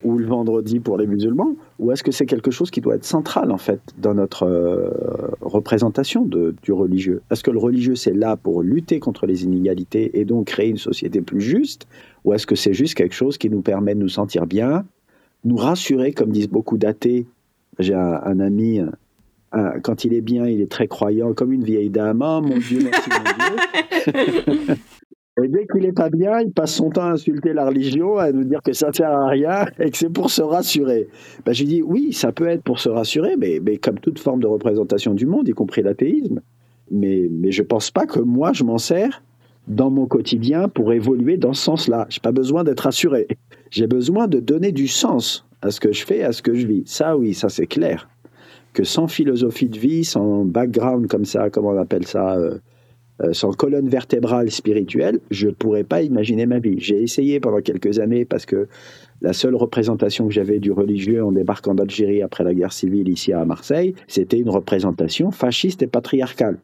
Ou 0.04 0.18
le 0.18 0.26
vendredi 0.26 0.80
pour 0.80 0.98
les 0.98 1.08
musulmans 1.08 1.56
Ou 1.78 1.92
est-ce 1.92 2.04
que 2.04 2.12
c'est 2.12 2.26
quelque 2.26 2.52
chose 2.52 2.72
qui 2.72 2.80
doit 2.80 2.96
être 2.96 3.06
central, 3.06 3.52
en 3.52 3.58
fait, 3.58 3.82
dans 3.98 4.14
notre 4.14 4.44
euh, 4.44 4.90
représentation 5.42 6.26
du 6.26 6.72
religieux? 6.72 7.22
Est-ce 7.32 7.44
que 7.44 7.52
le 7.52 7.60
religieux, 7.60 7.96
c'est 7.96 8.14
là 8.14 8.38
pour 8.38 8.64
lutter 8.64 9.00
contre 9.00 9.26
les 9.26 9.44
inégalités 9.44 10.18
et 10.20 10.26
donc 10.26 10.48
créer 10.48 10.70
une 10.70 10.78
société 10.78 11.22
plus 11.22 11.42
juste? 11.42 11.88
Ou 12.24 12.34
est-ce 12.34 12.48
que 12.48 12.56
c'est 12.56 12.74
juste 12.74 12.96
quelque 12.96 13.16
chose 13.16 13.38
qui 13.38 13.50
nous 13.50 13.62
permet 13.62 13.94
de 13.94 14.00
nous 14.00 14.10
sentir 14.10 14.46
bien, 14.46 14.86
nous 15.44 15.58
rassurer, 15.58 16.14
comme 16.14 16.32
disent 16.32 16.50
beaucoup 16.50 16.78
d'athées? 16.78 17.28
J'ai 17.78 17.94
un, 17.94 18.40
ami, 18.40 18.82
quand 19.84 20.04
il 20.04 20.14
est 20.14 20.22
bien, 20.22 20.48
il 20.48 20.60
est 20.62 20.72
très 20.72 20.88
croyant, 20.88 21.34
comme 21.34 21.54
une 21.54 21.64
vieille 21.64 21.90
dame. 21.90 22.22
Oh 22.22 22.42
mon 22.42 22.58
Dieu, 22.58 22.80
merci 22.84 23.10
mon 23.10 24.14
Dieu 24.14 24.76
Et 25.44 25.48
dès 25.48 25.68
qu'il 25.68 25.84
n'est 25.84 25.94
pas 25.94 26.10
bien, 26.10 26.42
il 26.42 26.52
passe 26.52 26.74
son 26.74 26.90
temps 26.90 27.04
à 27.04 27.12
insulter 27.12 27.54
la 27.54 27.66
religion, 27.66 28.18
à 28.18 28.32
nous 28.32 28.44
dire 28.44 28.62
que 28.62 28.74
ça 28.74 28.92
sert 28.92 29.12
à 29.12 29.28
rien 29.28 29.66
et 29.80 29.90
que 29.90 29.98
c'est 29.98 30.10
pour 30.10 30.30
se 30.32 30.42
rassurer. 30.42 31.08
Ben, 31.46 31.54
je 31.54 31.64
dis 31.64 31.82
oui, 31.82 32.14
ça 32.14 32.32
peut 32.32 32.48
être 32.48 32.64
pour 32.64 32.80
se 32.80 32.90
rassurer, 32.90 33.36
mais, 33.38 33.60
mais 33.64 33.78
comme 33.78 34.00
toute 34.00 34.20
forme 34.20 34.42
de 34.42 34.48
représentation 34.48 35.14
du 35.14 35.26
monde, 35.26 35.48
y 35.48 35.52
compris 35.52 35.82
l'athéisme. 35.82 36.42
Mais, 36.92 37.28
mais 37.32 37.52
je 37.52 37.62
ne 37.62 37.68
pense 37.68 37.92
pas 37.92 38.06
que 38.06 38.20
moi, 38.20 38.52
je 38.54 38.64
m'en 38.64 38.80
sers 38.80 39.22
dans 39.68 39.92
mon 39.92 40.08
quotidien 40.08 40.68
pour 40.68 40.92
évoluer 40.92 41.38
dans 41.38 41.54
ce 41.54 41.64
sens-là. 41.64 42.08
Je 42.10 42.18
n'ai 42.18 42.22
pas 42.22 42.32
besoin 42.32 42.64
d'être 42.64 42.82
rassuré. 42.82 43.28
J'ai 43.70 43.88
besoin 43.88 44.28
de 44.28 44.40
donner 44.40 44.72
du 44.72 44.88
sens 44.88 45.46
à 45.62 45.72
ce 45.72 45.80
que 45.80 45.92
je 45.92 46.04
fais, 46.04 46.24
à 46.24 46.32
ce 46.32 46.42
que 46.42 46.56
je 46.56 46.66
vis. 46.66 46.84
Ça, 46.86 47.16
oui, 47.16 47.34
ça 47.34 47.50
c'est 47.50 47.68
clair. 47.68 48.10
Que 48.74 48.84
sans 48.84 49.08
philosophie 49.08 49.70
de 49.70 49.78
vie, 49.78 50.04
sans 50.04 50.44
background 50.46 51.08
comme 51.08 51.26
ça, 51.26 51.50
comment 51.50 51.70
on 51.70 51.78
appelle 51.78 52.08
ça, 52.08 52.36
euh, 52.36 52.58
sans 53.32 53.52
colonne 53.52 53.90
vertébrale 53.90 54.50
spirituelle, 54.52 55.20
je 55.32 55.50
pourrais 55.50 55.84
pas 55.84 56.02
imaginer 56.02 56.46
ma 56.46 56.60
vie. 56.60 56.76
J'ai 56.80 57.02
essayé 57.02 57.40
pendant 57.40 57.62
quelques 57.62 58.00
années 58.00 58.26
parce 58.26 58.46
que 58.46 58.68
la 59.22 59.34
seule 59.34 59.56
représentation 59.56 60.28
que 60.28 60.34
j'avais 60.34 60.60
du 60.60 60.72
religieux 60.72 61.24
en 61.24 61.32
débarquant 61.32 61.76
d'Algérie 61.76 62.22
après 62.22 62.44
la 62.44 62.54
guerre 62.54 62.72
civile 62.72 63.10
ici 63.10 63.34
à 63.34 63.44
Marseille, 63.46 63.94
c'était 64.08 64.40
une 64.40 64.50
représentation 64.50 65.32
fasciste 65.32 65.82
et 65.82 65.88
patriarcale. 65.88 66.60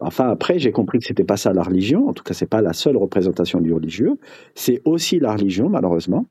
Enfin, 0.00 0.28
après, 0.28 0.58
j'ai 0.58 0.70
compris 0.70 0.98
que 0.98 1.06
c'était 1.06 1.24
pas 1.24 1.36
ça 1.36 1.52
la 1.52 1.62
religion. 1.62 2.08
En 2.08 2.12
tout 2.12 2.22
cas, 2.22 2.34
c'est 2.34 2.46
pas 2.46 2.62
la 2.62 2.72
seule 2.72 2.96
représentation 2.96 3.60
du 3.60 3.72
religieux. 3.72 4.18
C'est 4.54 4.80
aussi 4.84 5.18
la 5.18 5.32
religion, 5.32 5.68
malheureusement. 5.68 6.26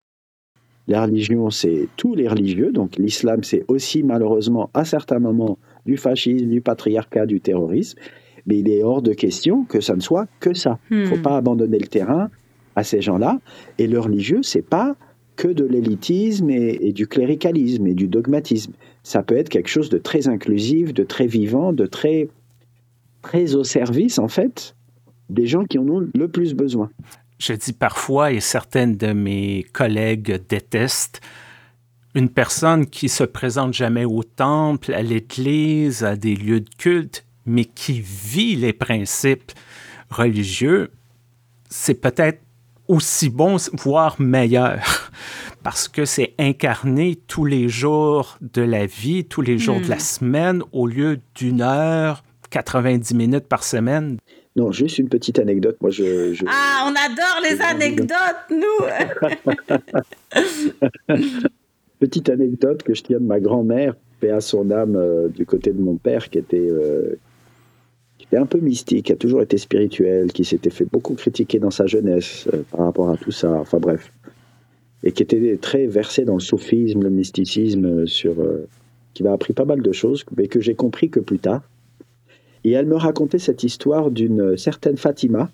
La 0.87 1.03
religion, 1.03 1.49
c'est 1.49 1.89
tous 1.97 2.15
les 2.15 2.27
religieux. 2.27 2.71
Donc, 2.71 2.95
l'islam, 2.95 3.43
c'est 3.43 3.65
aussi, 3.67 4.03
malheureusement, 4.03 4.69
à 4.73 4.85
certains 4.85 5.19
moments, 5.19 5.57
du 5.85 5.97
fascisme, 5.97 6.47
du 6.47 6.61
patriarcat, 6.61 7.25
du 7.25 7.41
terrorisme. 7.41 7.99
Mais 8.47 8.60
il 8.60 8.69
est 8.69 8.81
hors 8.81 9.01
de 9.01 9.13
question 9.13 9.65
que 9.65 9.81
ça 9.81 9.95
ne 9.95 10.01
soit 10.01 10.27
que 10.39 10.53
ça. 10.53 10.79
Il 10.89 11.01
ne 11.01 11.05
faut 11.05 11.17
hmm. 11.17 11.21
pas 11.21 11.38
abandonner 11.38 11.79
le 11.79 11.88
terrain 11.88 12.29
à 12.75 12.83
ces 12.83 13.01
gens-là. 13.01 13.39
Et 13.77 13.88
le 13.88 13.99
religieux, 13.99 14.39
c'est 14.41 14.62
pas 14.62 14.95
que 15.36 15.47
de 15.47 15.63
l'élitisme 15.63 16.49
et, 16.49 16.91
du 16.91 17.07
cléricalisme 17.07 17.88
et 17.88 17.93
du 17.93 18.07
dogmatisme. 18.07 18.73
Ça 19.03 19.23
peut 19.23 19.38
être 19.38 19.49
quelque 19.49 19.69
chose 19.69 19.89
de 19.89 19.97
très 19.97 20.27
inclusif, 20.27 20.93
de 20.93 21.03
très 21.03 21.27
vivant, 21.27 21.71
de 21.71 21.86
très, 21.86 22.27
très 23.21 23.55
au 23.55 23.63
service, 23.63 24.17
en 24.19 24.27
fait, 24.27 24.75
des 25.29 25.45
gens 25.45 25.63
qui 25.63 25.77
en 25.77 25.88
ont 25.88 26.07
le 26.13 26.27
plus 26.27 26.53
besoin. 26.53 26.89
Je 27.39 27.53
dis 27.53 27.73
parfois, 27.73 28.31
et 28.31 28.39
certaines 28.39 28.97
de 28.97 29.13
mes 29.13 29.65
collègues 29.73 30.41
détestent, 30.49 31.21
une 32.15 32.29
personne 32.29 32.88
qui 32.88 33.10
se 33.10 33.23
présente 33.23 33.75
jamais 33.75 34.05
au 34.05 34.23
temple, 34.23 34.91
à 34.93 35.03
l'église, 35.03 36.03
à 36.03 36.15
des 36.15 36.36
lieux 36.36 36.62
de 36.62 36.69
culte, 36.77 37.26
mais 37.47 37.65
qui 37.65 38.01
vit 38.01 38.55
les 38.55 38.73
principes 38.73 39.51
religieux, 40.10 40.91
c'est 41.69 41.95
peut-être 41.95 42.39
aussi 42.88 43.29
bon, 43.29 43.57
voire 43.73 44.19
meilleur, 44.19 44.79
parce 45.63 45.88
que 45.88 46.05
c'est 46.05 46.33
incarné 46.38 47.17
tous 47.27 47.45
les 47.45 47.67
jours 47.67 48.38
de 48.41 48.62
la 48.62 48.86
vie, 48.86 49.25
tous 49.25 49.41
les 49.41 49.57
jours 49.57 49.81
de 49.81 49.89
la 49.89 49.97
hmm. 49.97 49.99
semaine, 49.99 50.63
au 50.71 50.88
lieu 50.88 51.19
d'une 51.36 51.62
heure, 51.62 52.23
90 52.49 53.13
minutes 53.15 53.47
par 53.47 53.63
semaine. 53.63 54.17
Non, 54.55 54.71
juste 54.71 54.97
une 54.97 55.10
petite 55.10 55.38
anecdote. 55.38 55.77
Moi, 55.81 55.91
je, 55.91 56.33
Ah, 56.47 56.88
on 56.88 56.95
adore 56.95 57.41
les 57.43 57.62
anecdotes, 57.62 58.49
nous 58.49 58.79
Petite 61.99 62.29
anecdote 62.29 62.83
que 62.83 62.95
je 62.95 63.03
tiens 63.03 63.19
de 63.19 63.25
ma 63.25 63.39
grand-mère, 63.39 63.93
paix 64.19 64.31
à 64.31 64.41
son 64.41 64.71
âme, 64.71 64.95
euh, 64.95 65.27
du 65.27 65.45
côté 65.45 65.71
de 65.71 65.79
mon 65.81 65.97
père, 65.97 66.29
qui 66.29 66.39
était 66.39 66.57
euh, 66.57 67.19
était 68.27 68.37
un 68.37 68.45
peu 68.45 68.59
mystique, 68.59 69.05
qui 69.05 69.13
a 69.13 69.15
toujours 69.15 69.41
été 69.41 69.57
spirituel, 69.57 70.31
qui 70.31 70.43
s'était 70.43 70.69
fait 70.69 70.85
beaucoup 70.85 71.13
critiquer 71.13 71.59
dans 71.59 71.71
sa 71.71 71.85
jeunesse 71.85 72.47
euh, 72.53 72.63
par 72.71 72.81
rapport 72.81 73.09
à 73.09 73.17
tout 73.17 73.31
ça, 73.31 73.51
enfin 73.53 73.79
bref, 73.79 74.11
et 75.03 75.11
qui 75.11 75.23
était 75.23 75.57
très 75.57 75.87
versé 75.87 76.25
dans 76.25 76.33
le 76.33 76.41
soufisme, 76.41 77.03
le 77.03 77.09
mysticisme, 77.09 77.85
euh, 77.85 78.05
sur, 78.05 78.39
euh, 78.39 78.67
qui 79.13 79.23
m'a 79.23 79.31
appris 79.31 79.53
pas 79.53 79.65
mal 79.65 79.81
de 79.81 79.91
choses, 79.91 80.25
mais 80.35 80.47
que 80.47 80.59
j'ai 80.59 80.75
compris 80.75 81.09
que 81.09 81.19
plus 81.19 81.39
tard. 81.39 81.61
Et 82.63 82.71
elle 82.71 82.85
me 82.85 82.95
racontait 82.95 83.39
cette 83.39 83.63
histoire 83.63 84.11
d'une 84.11 84.57
certaine 84.57 84.97
Fatima 84.97 85.49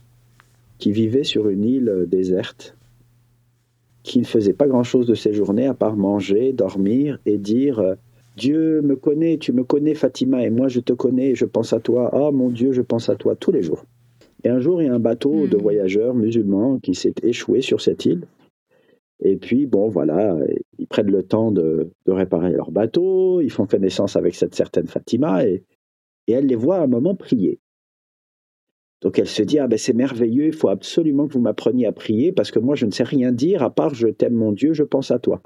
qui 0.79 0.91
vivait 0.91 1.23
sur 1.23 1.49
une 1.49 1.63
île 1.63 2.05
déserte, 2.07 2.75
qui 4.01 4.19
ne 4.19 4.25
faisait 4.25 4.53
pas 4.53 4.67
grand-chose 4.67 5.05
de 5.05 5.13
ses 5.13 5.33
journées 5.33 5.67
à 5.67 5.75
part 5.75 5.95
manger, 5.95 6.53
dormir 6.53 7.19
et 7.25 7.37
dire 7.37 7.95
Dieu 8.35 8.81
me 8.81 8.95
connaît, 8.95 9.37
tu 9.37 9.53
me 9.53 9.63
connais 9.63 9.93
Fatima, 9.93 10.43
et 10.43 10.49
moi 10.49 10.67
je 10.67 10.79
te 10.79 10.93
connais, 10.93 11.35
je 11.35 11.45
pense 11.45 11.73
à 11.73 11.79
toi. 11.79 12.09
Ah 12.13 12.31
mon 12.31 12.49
Dieu, 12.49 12.71
je 12.71 12.81
pense 12.81 13.09
à 13.09 13.15
toi 13.15 13.35
tous 13.35 13.51
les 13.51 13.61
jours. 13.61 13.85
Et 14.43 14.49
un 14.49 14.59
jour, 14.59 14.81
il 14.81 14.85
y 14.85 14.89
a 14.89 14.93
un 14.93 14.99
bateau 14.99 15.47
de 15.47 15.55
hmm. 15.55 15.61
voyageurs 15.61 16.13
musulmans 16.13 16.79
qui 16.79 16.95
s'est 16.95 17.13
échoué 17.23 17.61
sur 17.61 17.81
cette 17.81 18.05
île. 18.05 18.25
Et 19.21 19.37
puis, 19.37 19.65
bon, 19.67 19.87
voilà, 19.87 20.37
ils 20.79 20.87
prennent 20.87 21.11
le 21.11 21.23
temps 21.23 21.51
de, 21.51 21.91
réparer 22.07 22.51
leur 22.51 22.71
bateau, 22.71 23.39
ils 23.39 23.51
font 23.51 23.65
connaissance 23.65 24.17
avec 24.17 24.35
cette 24.35 24.53
certaine 24.53 24.87
Fatima, 24.87 25.45
et, 25.45 25.63
elle 26.27 26.47
les 26.47 26.55
voit 26.55 26.77
à 26.77 26.83
un 26.83 26.87
moment 26.87 27.15
prier. 27.15 27.59
Donc 29.01 29.19
elle 29.19 29.27
se 29.27 29.43
dit, 29.43 29.59
ah 29.59 29.67
ben 29.67 29.77
c'est 29.77 29.93
merveilleux, 29.93 30.45
il 30.45 30.53
faut 30.53 30.69
absolument 30.69 31.27
que 31.27 31.33
vous 31.33 31.41
m'appreniez 31.41 31.85
à 31.85 31.91
prier, 31.91 32.31
parce 32.31 32.51
que 32.51 32.59
moi 32.59 32.75
je 32.75 32.85
ne 32.85 32.91
sais 32.91 33.03
rien 33.03 33.33
dire 33.33 33.61
à 33.61 33.69
part 33.69 33.93
je 33.93 34.07
t'aime 34.07 34.33
mon 34.33 34.53
Dieu, 34.53 34.71
je 34.71 34.83
pense 34.83 35.11
à 35.11 35.19
toi. 35.19 35.41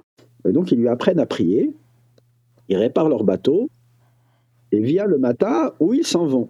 Et 0.47 0.51
donc 0.51 0.71
ils 0.71 0.77
lui 0.77 0.87
apprennent 0.87 1.19
à 1.19 1.25
prier, 1.25 1.73
ils 2.69 2.77
réparent 2.77 3.09
leur 3.09 3.23
bateau, 3.23 3.69
et 4.71 4.79
vient 4.79 5.05
le 5.05 5.17
matin 5.17 5.73
où 5.79 5.93
ils 5.93 6.05
s'en 6.05 6.25
vont. 6.25 6.49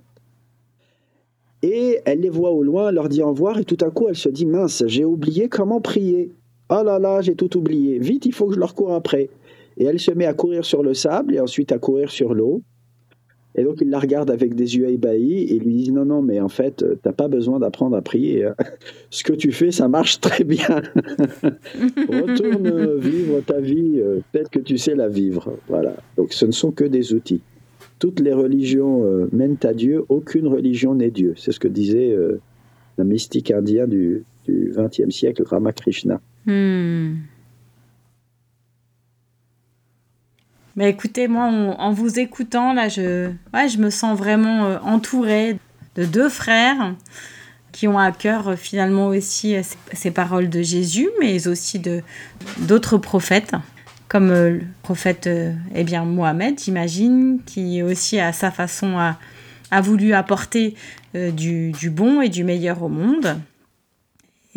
Et 1.63 1.99
elle 2.06 2.21
les 2.21 2.30
voit 2.30 2.51
au 2.51 2.63
loin, 2.63 2.91
leur 2.91 3.10
dit 3.10 3.21
au 3.21 3.30
revoir, 3.30 3.58
et 3.60 3.65
tout 3.65 3.77
à 3.82 3.89
coup 3.89 4.08
elle 4.08 4.15
se 4.15 4.30
dit 4.30 4.45
mince, 4.45 4.84
j'ai 4.88 5.06
oublié 5.06 5.49
comment 5.49 5.82
prier. 5.82 6.32
Oh 6.69 6.84
là 6.84 6.99
là, 6.99 7.21
j'ai 7.21 7.36
tout 7.36 7.58
oublié. 7.58 7.97
Vite, 7.99 8.25
il 8.25 8.34
faut 8.34 8.47
que 8.47 8.56
je 8.56 8.60
leur 8.60 8.75
cours 8.75 8.93
après. 8.93 9.30
Et 9.77 9.86
elle 9.86 9.99
se 9.99 10.12
met 10.12 10.25
à 10.25 10.34
courir 10.34 10.65
sur 10.65 10.84
le 10.84 10.93
sable 10.93 11.36
et 11.36 11.39
ensuite 11.39 11.71
à 11.71 11.80
courir 11.80 12.12
sur 12.12 12.34
l'eau. 12.34 12.62
Et 13.58 13.63
donc 13.63 13.82
il 13.82 13.89
la 13.89 14.00
regarde 14.00 14.30
avec 14.30 14.54
des 14.54 14.78
yeux 14.78 14.88
ébahis 14.88 15.46
et 15.50 15.58
lui 15.58 15.76
dit 15.76 15.91
non 15.91 16.06
non 16.06 16.22
mais 16.22 16.39
en 16.39 16.48
fait 16.48 16.84
euh, 16.84 16.96
t'as 17.02 17.12
pas 17.12 17.28
besoin 17.28 17.60
d'apprendre 17.60 17.98
à 17.98 18.02
prier. 18.02 18.46
Hein. 18.46 18.56
Ce 19.10 19.24
que 19.24 19.34
tu 19.34 19.52
fais 19.52 19.72
ça 19.72 19.88
marche 19.88 20.22
très 20.22 20.43
bien. 20.43 20.67
Retourne 22.08 23.00
vivre 23.00 23.41
ta 23.41 23.60
vie. 23.60 24.00
Euh, 24.00 24.20
peut-être 24.32 24.52
que 24.52 24.60
tu 24.60 24.78
sais 24.78 24.93
la 24.93 25.08
vivre. 25.08 25.58
Voilà. 25.67 25.96
Donc 26.17 26.34
ce 26.34 26.46
ne 26.46 26.52
sont 26.52 26.72
que 26.72 26.84
des 26.84 27.13
outils. 27.13 27.41
Toutes 27.98 28.20
les 28.20 28.34
religions 28.34 29.04
euh, 29.04 29.28
mènent 29.32 29.58
à 29.63 29.74
Dieu. 29.74 30.06
Aucune 30.08 30.48
religion 30.48 30.93
n'est 30.93 31.10
Dieu. 31.10 31.34
C'est 31.36 31.52
ce 31.52 31.60
que 31.60 31.67
disait 31.67 32.15
le 32.15 33.04
mystique 33.04 33.50
indien 33.50 33.88
du 33.88 34.24
XXe 34.48 35.10
siècle 35.10 35.43
Ramakrishna. 35.43 36.22
Hmm. 36.46 37.15
Mais 40.77 40.91
écoutez, 40.91 41.27
moi, 41.27 41.45
en 41.45 41.91
vous 41.91 42.19
écoutant, 42.19 42.71
là, 42.71 42.87
je, 42.87 43.31
ouais, 43.51 43.67
je 43.67 43.79
me 43.79 43.89
sens 43.89 44.15
vraiment 44.15 44.65
euh, 44.65 44.77
entourée 44.83 45.57
de 45.95 46.05
deux 46.05 46.29
frères 46.29 46.93
qui 47.71 47.87
ont 47.87 47.97
à 47.97 48.11
cœur 48.11 48.49
euh, 48.49 48.55
finalement 48.55 49.07
aussi 49.07 49.55
euh, 49.55 49.63
ces, 49.93 50.11
paroles 50.11 50.49
de 50.49 50.61
Jésus, 50.61 51.09
mais 51.19 51.47
aussi 51.47 51.79
de 51.79 52.03
d'autres 52.59 52.99
prophètes, 52.99 53.53
comme 54.07 54.29
le 54.29 54.61
prophète 54.83 55.27
eh 55.73 55.83
bien, 55.83 56.05
Mohamed, 56.05 56.59
j'imagine, 56.59 57.39
qui 57.43 57.81
aussi 57.81 58.19
à 58.19 58.31
sa 58.31 58.51
façon 58.51 58.99
a, 58.99 59.17
a 59.71 59.81
voulu 59.81 60.13
apporter 60.13 60.75
du, 61.15 61.71
du 61.71 61.89
bon 61.89 62.21
et 62.21 62.29
du 62.29 62.43
meilleur 62.43 62.83
au 62.83 62.89
monde. 62.89 63.35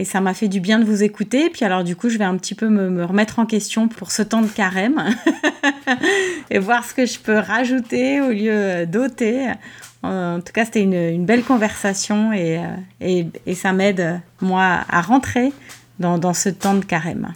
Et 0.01 0.05
ça 0.07 0.23
m'a 0.23 0.33
fait 0.33 0.49
du 0.49 0.61
bien 0.61 0.79
de 0.79 0.85
vous 0.87 1.03
écouter. 1.03 1.51
Puis 1.51 1.67
alors 1.67 1.85
du 1.85 1.95
coup, 1.95 2.09
je 2.09 2.17
vais 2.17 2.25
un 2.25 2.39
petit 2.39 2.55
peu 2.55 2.71
me, 2.71 3.05
remettre 3.05 3.39
en 3.39 3.45
question 3.45 3.87
pour 3.87 4.13
ce 4.13 4.23
temps 4.23 4.41
de 4.41 4.47
carême 4.47 5.15
et 6.51 6.59
voir 6.59 6.87
ce 6.87 6.95
que 6.95 7.05
je 7.05 7.19
peux 7.19 7.37
rajouter 7.37 8.23
au 8.23 8.31
lieu 8.31 8.87
d'ôter. 8.87 9.53
En 10.03 10.41
tout 10.41 10.55
cas, 10.55 10.65
c'était 10.65 10.81
une, 10.81 11.27
belle 11.27 11.43
conversation 11.43 12.33
et, 12.33 12.63
et, 13.03 13.55
ça 13.55 13.75
m'aide, 13.75 14.23
moi, 14.41 14.87
à 14.89 15.03
rentrer 15.03 15.53
dans 15.99 16.33
ce 16.33 16.49
temps 16.49 16.73
de 16.73 16.85
carême. 16.87 17.35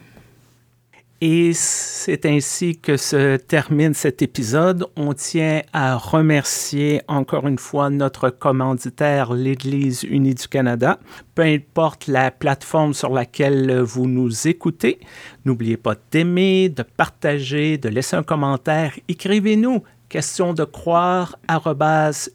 Et 1.20 1.52
c'est 1.54 2.26
ainsi 2.26 2.76
que 2.76 2.96
se 2.96 3.36
termine 3.36 3.94
cet 3.94 4.20
épisode. 4.20 4.86
On 4.96 5.14
tient 5.14 5.62
à 5.72 5.96
remercier 5.96 7.00
encore 7.08 7.46
une 7.46 7.58
fois 7.58 7.88
notre 7.88 8.30
commanditaire, 8.30 9.32
l'Église 9.32 10.02
unie 10.02 10.34
du 10.34 10.48
Canada. 10.48 10.98
Peu 11.34 11.42
importe 11.42 12.08
la 12.08 12.30
plateforme 12.30 12.94
sur 12.94 13.10
laquelle 13.10 13.80
vous 13.80 14.06
nous 14.06 14.48
écoutez, 14.48 14.98
n'oubliez 15.44 15.76
pas 15.76 15.94
d'aimer, 16.10 16.68
de 16.68 16.82
partager, 16.82 17.78
de 17.78 17.88
laisser 17.88 18.16
un 18.16 18.22
commentaire. 18.22 18.92
Écrivez-nous 19.08 19.82
question 20.14 20.52
de 20.54 20.64
croire 20.64 21.36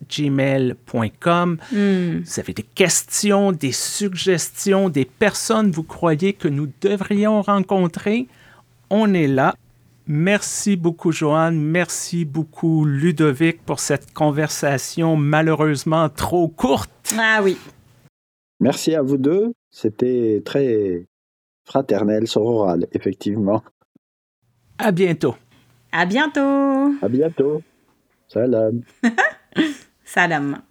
gmail.com. 0.09 1.57
Hmm. 1.71 2.19
Vous 2.25 2.39
avez 2.39 2.53
des 2.53 2.63
questions, 2.63 3.51
des 3.53 3.71
suggestions, 3.71 4.89
des 4.89 5.05
personnes 5.05 5.71
vous 5.71 5.83
croyez 5.83 6.33
que 6.33 6.47
nous 6.47 6.69
devrions 6.81 7.41
rencontrer? 7.41 8.27
On 8.89 9.13
est 9.13 9.27
là. 9.27 9.55
Merci 10.07 10.75
beaucoup, 10.75 11.11
Joanne. 11.11 11.59
Merci 11.59 12.25
beaucoup, 12.25 12.83
Ludovic, 12.85 13.63
pour 13.63 13.79
cette 13.79 14.11
conversation 14.11 15.15
malheureusement 15.15 16.09
trop 16.09 16.47
courte. 16.47 17.13
Ah 17.17 17.41
oui. 17.43 17.57
Merci 18.59 18.95
à 18.95 19.01
vous 19.01 19.17
deux. 19.17 19.53
C'était 19.69 20.41
très 20.43 21.05
fraternel, 21.63 22.27
sororal, 22.27 22.87
effectivement. 22.91 23.63
À 24.79 24.91
bientôt. 24.91 25.35
À 25.91 26.05
bientôt. 26.05 26.93
À 27.01 27.07
bientôt. 27.07 27.61
Salam. 28.27 28.81
Salam. 30.05 30.61